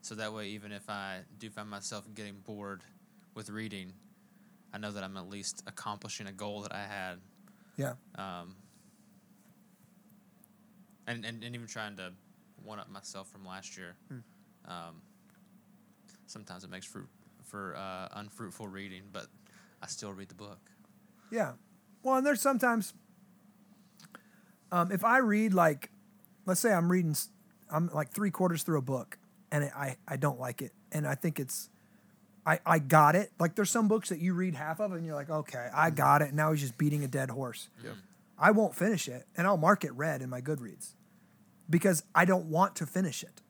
so 0.00 0.14
that 0.16 0.32
way, 0.32 0.48
even 0.48 0.72
if 0.72 0.88
I 0.88 1.20
do 1.38 1.48
find 1.50 1.68
myself 1.68 2.04
getting 2.14 2.34
bored 2.44 2.82
with 3.34 3.50
reading, 3.50 3.92
I 4.72 4.78
know 4.78 4.90
that 4.90 5.04
I'm 5.04 5.16
at 5.16 5.28
least 5.28 5.62
accomplishing 5.66 6.26
a 6.26 6.32
goal 6.32 6.62
that 6.62 6.74
I 6.74 6.84
had. 6.84 7.18
Yeah. 7.76 7.94
Um, 8.16 8.56
and, 11.06 11.24
and, 11.24 11.42
and 11.42 11.54
even 11.54 11.66
trying 11.66 11.96
to 11.96 12.12
one 12.64 12.78
up 12.78 12.90
myself 12.90 13.28
from 13.30 13.44
last 13.44 13.76
year. 13.76 13.96
Um, 14.66 15.02
sometimes 16.26 16.64
it 16.64 16.70
makes 16.70 16.86
for 16.86 17.06
for 17.44 17.76
uh, 17.76 18.08
unfruitful 18.12 18.68
reading, 18.68 19.02
but 19.12 19.26
I 19.82 19.86
still 19.86 20.12
read 20.12 20.28
the 20.28 20.34
book. 20.34 20.58
Yeah. 21.30 21.52
Well, 22.02 22.16
and 22.16 22.26
there's 22.26 22.40
sometimes, 22.40 22.94
um, 24.70 24.90
if 24.90 25.04
I 25.04 25.18
read 25.18 25.52
like, 25.52 25.90
let's 26.46 26.60
say 26.60 26.72
I'm 26.72 26.90
reading, 26.90 27.14
I'm 27.70 27.90
like 27.92 28.10
three 28.10 28.30
quarters 28.30 28.62
through 28.62 28.78
a 28.78 28.82
book, 28.82 29.18
and 29.50 29.64
it, 29.64 29.72
I 29.76 29.96
I 30.08 30.16
don't 30.16 30.40
like 30.40 30.62
it, 30.62 30.72
and 30.92 31.06
I 31.06 31.14
think 31.14 31.38
it's, 31.38 31.68
I 32.46 32.60
I 32.64 32.78
got 32.78 33.16
it. 33.16 33.32
Like 33.38 33.54
there's 33.54 33.70
some 33.70 33.88
books 33.88 34.08
that 34.08 34.18
you 34.20 34.34
read 34.34 34.54
half 34.54 34.80
of, 34.80 34.92
and 34.92 35.04
you're 35.04 35.14
like, 35.14 35.30
okay, 35.30 35.68
I 35.74 35.90
got 35.90 36.22
it. 36.22 36.28
And 36.28 36.36
now 36.36 36.52
he's 36.52 36.60
just 36.60 36.78
beating 36.78 37.04
a 37.04 37.08
dead 37.08 37.30
horse. 37.30 37.68
Yep. 37.84 37.94
I 38.42 38.50
won't 38.50 38.74
finish 38.74 39.08
it, 39.08 39.26
and 39.36 39.46
I'll 39.46 39.56
mark 39.56 39.84
it 39.84 39.94
read 39.94 40.20
in 40.20 40.28
my 40.28 40.40
Goodreads, 40.42 40.94
because 41.70 42.02
I 42.14 42.26
don't 42.26 42.46
want 42.46 42.76
to 42.76 42.86
finish 42.86 43.22
it. 43.22 43.40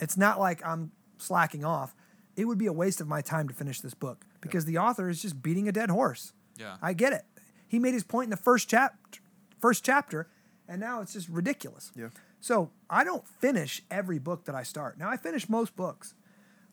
It's 0.00 0.16
not 0.16 0.38
like 0.38 0.64
I'm 0.64 0.92
slacking 1.18 1.64
off. 1.64 1.94
It 2.36 2.44
would 2.44 2.58
be 2.58 2.66
a 2.66 2.72
waste 2.72 3.00
of 3.00 3.08
my 3.08 3.20
time 3.20 3.48
to 3.48 3.54
finish 3.54 3.80
this 3.80 3.94
book 3.94 4.24
because 4.40 4.64
the 4.64 4.78
author 4.78 5.08
is 5.08 5.20
just 5.20 5.42
beating 5.42 5.68
a 5.68 5.72
dead 5.72 5.90
horse. 5.90 6.32
Yeah. 6.56 6.76
I 6.80 6.92
get 6.92 7.12
it. 7.12 7.24
He 7.66 7.78
made 7.78 7.94
his 7.94 8.04
point 8.04 8.26
in 8.26 8.30
the 8.30 8.36
first 8.36 8.68
chapter, 8.68 9.20
first 9.58 9.84
chapter, 9.84 10.28
and 10.68 10.80
now 10.80 11.00
it's 11.00 11.12
just 11.12 11.28
ridiculous. 11.28 11.90
Yeah. 11.96 12.08
So 12.40 12.70
I 12.88 13.02
don't 13.02 13.26
finish 13.26 13.82
every 13.90 14.20
book 14.20 14.44
that 14.44 14.54
I 14.54 14.62
start. 14.62 14.98
Now 14.98 15.10
I 15.10 15.16
finish 15.16 15.48
most 15.48 15.74
books, 15.74 16.14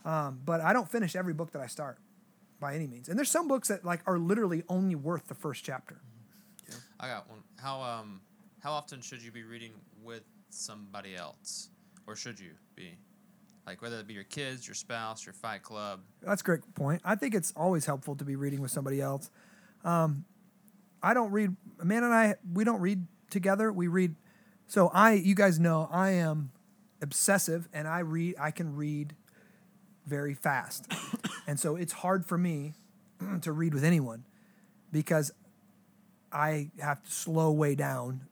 um, 0.03 0.39
but 0.45 0.61
I 0.61 0.71
don't 0.71 0.89
finish 0.89 1.15
every 1.15 1.33
book 1.33 1.51
that 1.53 1.61
I 1.61 1.67
start 1.67 1.97
by 2.59 2.75
any 2.75 2.85
means. 2.85 3.09
And 3.09 3.17
there's 3.17 3.31
some 3.31 3.47
books 3.47 3.69
that 3.69 3.83
like 3.83 4.01
are 4.05 4.19
literally 4.19 4.63
only 4.69 4.95
worth 4.95 5.27
the 5.27 5.35
first 5.35 5.63
chapter. 5.63 5.99
Yeah. 6.69 6.75
I 6.99 7.07
got 7.07 7.29
one. 7.29 7.39
How 7.65 7.81
um 7.81 8.21
how 8.59 8.73
often 8.73 9.01
should 9.01 9.23
you 9.23 9.31
be 9.31 9.41
reading 9.41 9.71
with 10.03 10.21
somebody 10.51 11.15
else, 11.15 11.69
or 12.05 12.15
should 12.15 12.39
you 12.39 12.51
be, 12.75 12.95
like 13.65 13.81
whether 13.81 13.97
it 13.97 14.05
be 14.05 14.13
your 14.13 14.23
kids, 14.23 14.67
your 14.67 14.75
spouse, 14.75 15.25
your 15.25 15.33
fight 15.33 15.63
club? 15.63 16.01
That's 16.21 16.41
a 16.41 16.45
great 16.45 16.75
point. 16.75 17.01
I 17.03 17.15
think 17.15 17.33
it's 17.33 17.51
always 17.55 17.87
helpful 17.87 18.15
to 18.17 18.23
be 18.23 18.35
reading 18.35 18.61
with 18.61 18.69
somebody 18.69 19.01
else. 19.01 19.31
Um, 19.83 20.25
I 21.01 21.15
don't 21.15 21.31
read. 21.31 21.55
Amanda 21.79 22.05
and 22.05 22.13
I, 22.13 22.35
we 22.53 22.65
don't 22.65 22.81
read 22.81 23.07
together. 23.31 23.73
We 23.73 23.87
read. 23.87 24.13
So 24.67 24.91
I, 24.93 25.13
you 25.13 25.33
guys 25.33 25.59
know, 25.59 25.89
I 25.91 26.11
am 26.11 26.51
obsessive, 27.01 27.67
and 27.73 27.87
I 27.87 28.01
read. 28.01 28.35
I 28.39 28.51
can 28.51 28.75
read 28.75 29.15
very 30.05 30.35
fast, 30.35 30.85
and 31.47 31.59
so 31.59 31.77
it's 31.77 31.93
hard 31.93 32.27
for 32.27 32.37
me 32.37 32.73
to 33.41 33.51
read 33.51 33.73
with 33.73 33.83
anyone 33.83 34.23
because 34.91 35.31
I 36.35 36.69
have 36.81 37.01
to 37.01 37.11
slow 37.11 37.51
way 37.51 37.75
down, 37.75 38.27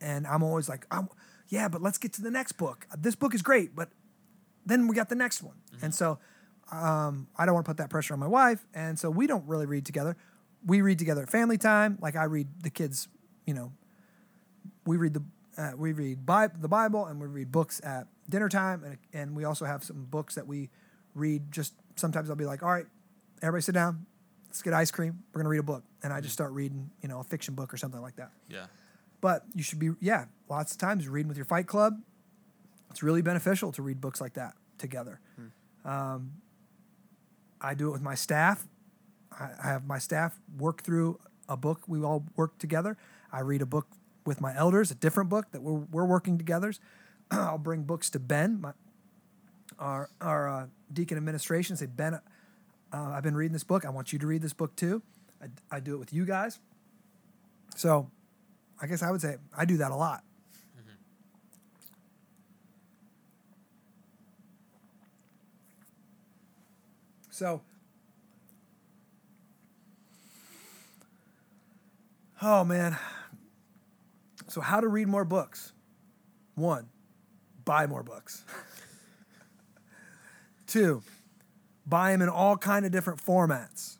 and 0.00 0.26
I'm 0.28 0.44
always 0.44 0.68
like, 0.68 0.86
I'm, 0.92 1.08
yeah, 1.48 1.66
but 1.68 1.82
let's 1.82 1.98
get 1.98 2.12
to 2.14 2.22
the 2.22 2.30
next 2.30 2.52
book. 2.52 2.86
This 2.96 3.16
book 3.16 3.34
is 3.34 3.42
great, 3.42 3.74
but 3.74 3.90
then 4.64 4.86
we 4.86 4.94
got 4.94 5.08
the 5.08 5.16
next 5.16 5.42
one, 5.42 5.56
and 5.82 5.92
so 5.92 6.20
um, 6.70 7.26
I 7.36 7.46
don't 7.46 7.54
want 7.54 7.66
to 7.66 7.70
put 7.70 7.78
that 7.78 7.90
pressure 7.90 8.14
on 8.14 8.20
my 8.20 8.28
wife, 8.28 8.64
and 8.72 8.96
so 8.96 9.10
we 9.10 9.26
don't 9.26 9.46
really 9.48 9.66
read 9.66 9.84
together. 9.84 10.16
We 10.64 10.82
read 10.82 11.00
together 11.00 11.22
at 11.22 11.30
family 11.30 11.58
time. 11.58 11.98
Like 12.00 12.14
I 12.14 12.24
read 12.24 12.46
the 12.62 12.70
kids, 12.70 13.08
you 13.44 13.54
know. 13.54 13.72
We 14.86 14.96
read 14.96 15.14
the 15.14 15.22
uh, 15.58 15.72
we 15.76 15.92
read 15.92 16.24
Bi- 16.24 16.48
the 16.48 16.68
Bible 16.68 17.06
and 17.06 17.20
we 17.20 17.26
read 17.26 17.50
books 17.52 17.80
at 17.84 18.06
dinner 18.28 18.48
time, 18.48 18.84
and 18.84 18.98
and 19.12 19.36
we 19.36 19.44
also 19.44 19.64
have 19.64 19.82
some 19.82 20.04
books 20.04 20.36
that 20.36 20.46
we 20.46 20.70
read. 21.14 21.50
Just 21.50 21.74
sometimes 21.96 22.30
I'll 22.30 22.36
be 22.36 22.46
like, 22.46 22.62
all 22.62 22.70
right, 22.70 22.86
everybody 23.42 23.62
sit 23.62 23.74
down, 23.74 24.06
let's 24.54 24.62
get 24.62 24.72
ice 24.72 24.92
cream. 24.92 25.18
We're 25.32 25.40
gonna 25.40 25.48
read 25.48 25.58
a 25.58 25.64
book, 25.64 25.82
and 26.04 26.12
I 26.12 26.20
just 26.20 26.32
start 26.32 26.52
reading, 26.52 26.88
you 27.02 27.08
know, 27.08 27.18
a 27.18 27.24
fiction 27.24 27.56
book 27.56 27.74
or 27.74 27.76
something 27.76 28.00
like 28.00 28.14
that. 28.16 28.30
Yeah. 28.48 28.66
But 29.20 29.42
you 29.52 29.64
should 29.64 29.80
be, 29.80 29.90
yeah, 30.00 30.26
lots 30.48 30.70
of 30.70 30.78
times 30.78 31.08
reading 31.08 31.26
with 31.26 31.36
your 31.36 31.44
fight 31.44 31.66
club. 31.66 32.00
It's 32.88 33.02
really 33.02 33.20
beneficial 33.20 33.72
to 33.72 33.82
read 33.82 34.00
books 34.00 34.20
like 34.20 34.34
that 34.34 34.54
together. 34.78 35.18
Um, 35.84 36.34
I 37.60 37.74
do 37.74 37.88
it 37.88 37.90
with 37.90 38.02
my 38.02 38.14
staff. 38.14 38.64
I, 39.32 39.48
I 39.60 39.66
have 39.66 39.86
my 39.86 39.98
staff 39.98 40.38
work 40.56 40.84
through 40.84 41.18
a 41.48 41.56
book. 41.56 41.80
We 41.88 42.00
all 42.04 42.24
work 42.36 42.56
together. 42.58 42.96
I 43.32 43.40
read 43.40 43.60
a 43.60 43.66
book 43.66 43.88
with 44.24 44.40
my 44.40 44.56
elders, 44.56 44.92
a 44.92 44.94
different 44.94 45.30
book 45.30 45.50
that 45.50 45.62
we're, 45.62 45.80
we're 45.90 46.06
working 46.06 46.38
together. 46.38 46.72
I'll 47.32 47.58
bring 47.58 47.82
books 47.82 48.08
to 48.10 48.20
Ben, 48.20 48.60
my, 48.60 48.72
our, 49.80 50.10
our 50.20 50.48
uh, 50.48 50.66
deacon 50.92 51.16
administration, 51.16 51.76
say, 51.76 51.86
Ben, 51.86 52.20
uh, 52.94 53.10
I've 53.12 53.22
been 53.24 53.36
reading 53.36 53.52
this 53.52 53.64
book. 53.64 53.84
I 53.84 53.90
want 53.90 54.12
you 54.12 54.18
to 54.20 54.26
read 54.26 54.40
this 54.40 54.52
book 54.52 54.76
too. 54.76 55.02
I, 55.42 55.76
I 55.76 55.80
do 55.80 55.94
it 55.94 55.98
with 55.98 56.12
you 56.12 56.24
guys. 56.24 56.60
So 57.74 58.08
I 58.80 58.86
guess 58.86 59.02
I 59.02 59.10
would 59.10 59.20
say 59.20 59.36
I 59.56 59.64
do 59.64 59.78
that 59.78 59.90
a 59.90 59.96
lot. 59.96 60.22
So, 67.30 67.62
oh 72.40 72.62
man. 72.62 72.96
So, 74.46 74.60
how 74.60 74.78
to 74.78 74.86
read 74.86 75.08
more 75.08 75.24
books? 75.24 75.72
One, 76.54 76.90
buy 77.64 77.88
more 77.88 78.04
books. 78.04 78.44
Two, 80.68 81.02
buy 81.86 82.12
them 82.12 82.22
in 82.22 82.28
all 82.28 82.56
kind 82.56 82.86
of 82.86 82.92
different 82.92 83.24
formats. 83.24 83.96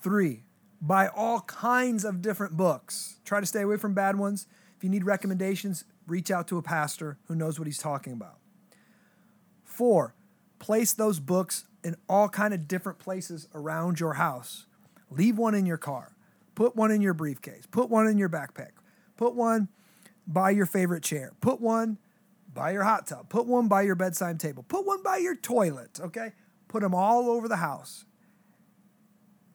Three, 0.00 0.42
buy 0.80 1.08
all 1.08 1.40
kinds 1.42 2.04
of 2.04 2.22
different 2.22 2.56
books. 2.56 3.20
Try 3.24 3.40
to 3.40 3.46
stay 3.46 3.62
away 3.62 3.76
from 3.76 3.94
bad 3.94 4.16
ones. 4.16 4.46
If 4.76 4.82
you 4.84 4.90
need 4.90 5.04
recommendations, 5.04 5.84
reach 6.06 6.30
out 6.30 6.48
to 6.48 6.58
a 6.58 6.62
pastor 6.62 7.18
who 7.28 7.36
knows 7.36 7.58
what 7.58 7.66
he's 7.66 7.78
talking 7.78 8.12
about. 8.12 8.38
Four, 9.64 10.14
place 10.58 10.92
those 10.92 11.20
books 11.20 11.66
in 11.84 11.96
all 12.08 12.28
kind 12.28 12.52
of 12.52 12.68
different 12.68 12.98
places 12.98 13.48
around 13.54 14.00
your 14.00 14.14
house. 14.14 14.66
Leave 15.10 15.38
one 15.38 15.54
in 15.54 15.66
your 15.66 15.76
car. 15.76 16.12
Put 16.54 16.76
one 16.76 16.90
in 16.90 17.00
your 17.00 17.14
briefcase. 17.14 17.64
Put 17.70 17.88
one 17.88 18.06
in 18.06 18.18
your 18.18 18.28
backpack. 18.28 18.72
Put 19.16 19.34
one 19.34 19.68
by 20.26 20.50
your 20.50 20.66
favorite 20.66 21.02
chair. 21.02 21.32
Put 21.40 21.60
one 21.60 21.98
by 22.54 22.72
your 22.72 22.82
hot 22.82 23.06
tub. 23.06 23.28
Put 23.28 23.46
one 23.46 23.68
by 23.68 23.82
your 23.82 23.94
bedside 23.94 24.40
table. 24.40 24.64
Put 24.68 24.86
one 24.86 25.02
by 25.02 25.18
your 25.18 25.36
toilet, 25.36 26.00
okay? 26.00 26.32
Put 26.68 26.82
them 26.82 26.94
all 26.94 27.30
over 27.30 27.48
the 27.48 27.56
house. 27.56 28.04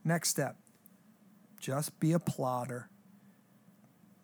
Next 0.03 0.29
step 0.29 0.57
just 1.59 1.99
be 1.99 2.13
a 2.13 2.19
plodder. 2.19 2.89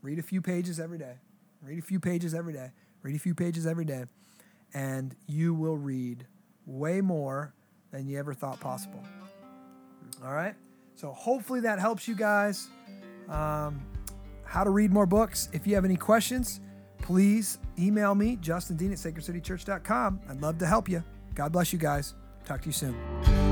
Read 0.01 0.19
a 0.19 0.21
few 0.21 0.41
pages 0.41 0.79
every 0.79 0.97
day. 0.97 1.15
Read 1.61 1.79
a 1.79 1.81
few 1.81 1.99
pages 1.99 2.33
every 2.33 2.53
day. 2.53 2.71
Read 3.01 3.15
a 3.15 3.19
few 3.19 3.33
pages 3.33 3.65
every 3.65 3.85
day. 3.85 4.05
And 4.73 5.15
you 5.27 5.53
will 5.53 5.77
read 5.77 6.25
way 6.65 7.01
more 7.01 7.53
than 7.91 8.07
you 8.07 8.17
ever 8.17 8.33
thought 8.33 8.59
possible. 8.59 9.03
All 10.23 10.33
right? 10.33 10.55
So 10.95 11.11
hopefully 11.11 11.61
that 11.61 11.79
helps 11.79 12.07
you 12.07 12.15
guys. 12.15 12.69
Um, 13.29 13.81
how 14.45 14.63
to 14.63 14.69
read 14.69 14.91
more 14.91 15.05
books. 15.05 15.49
If 15.51 15.65
you 15.67 15.75
have 15.75 15.85
any 15.85 15.97
questions, 15.97 16.59
please 17.03 17.59
email 17.77 18.15
me, 18.15 18.37
Justin 18.37 18.77
Dean 18.77 18.91
at 18.91 18.97
sacredcitychurch.com. 18.97 20.21
I'd 20.29 20.41
love 20.41 20.57
to 20.59 20.65
help 20.65 20.89
you. 20.89 21.03
God 21.35 21.51
bless 21.51 21.71
you 21.71 21.77
guys. 21.77 22.15
Talk 22.45 22.61
to 22.61 22.67
you 22.67 22.73
soon. 22.73 23.42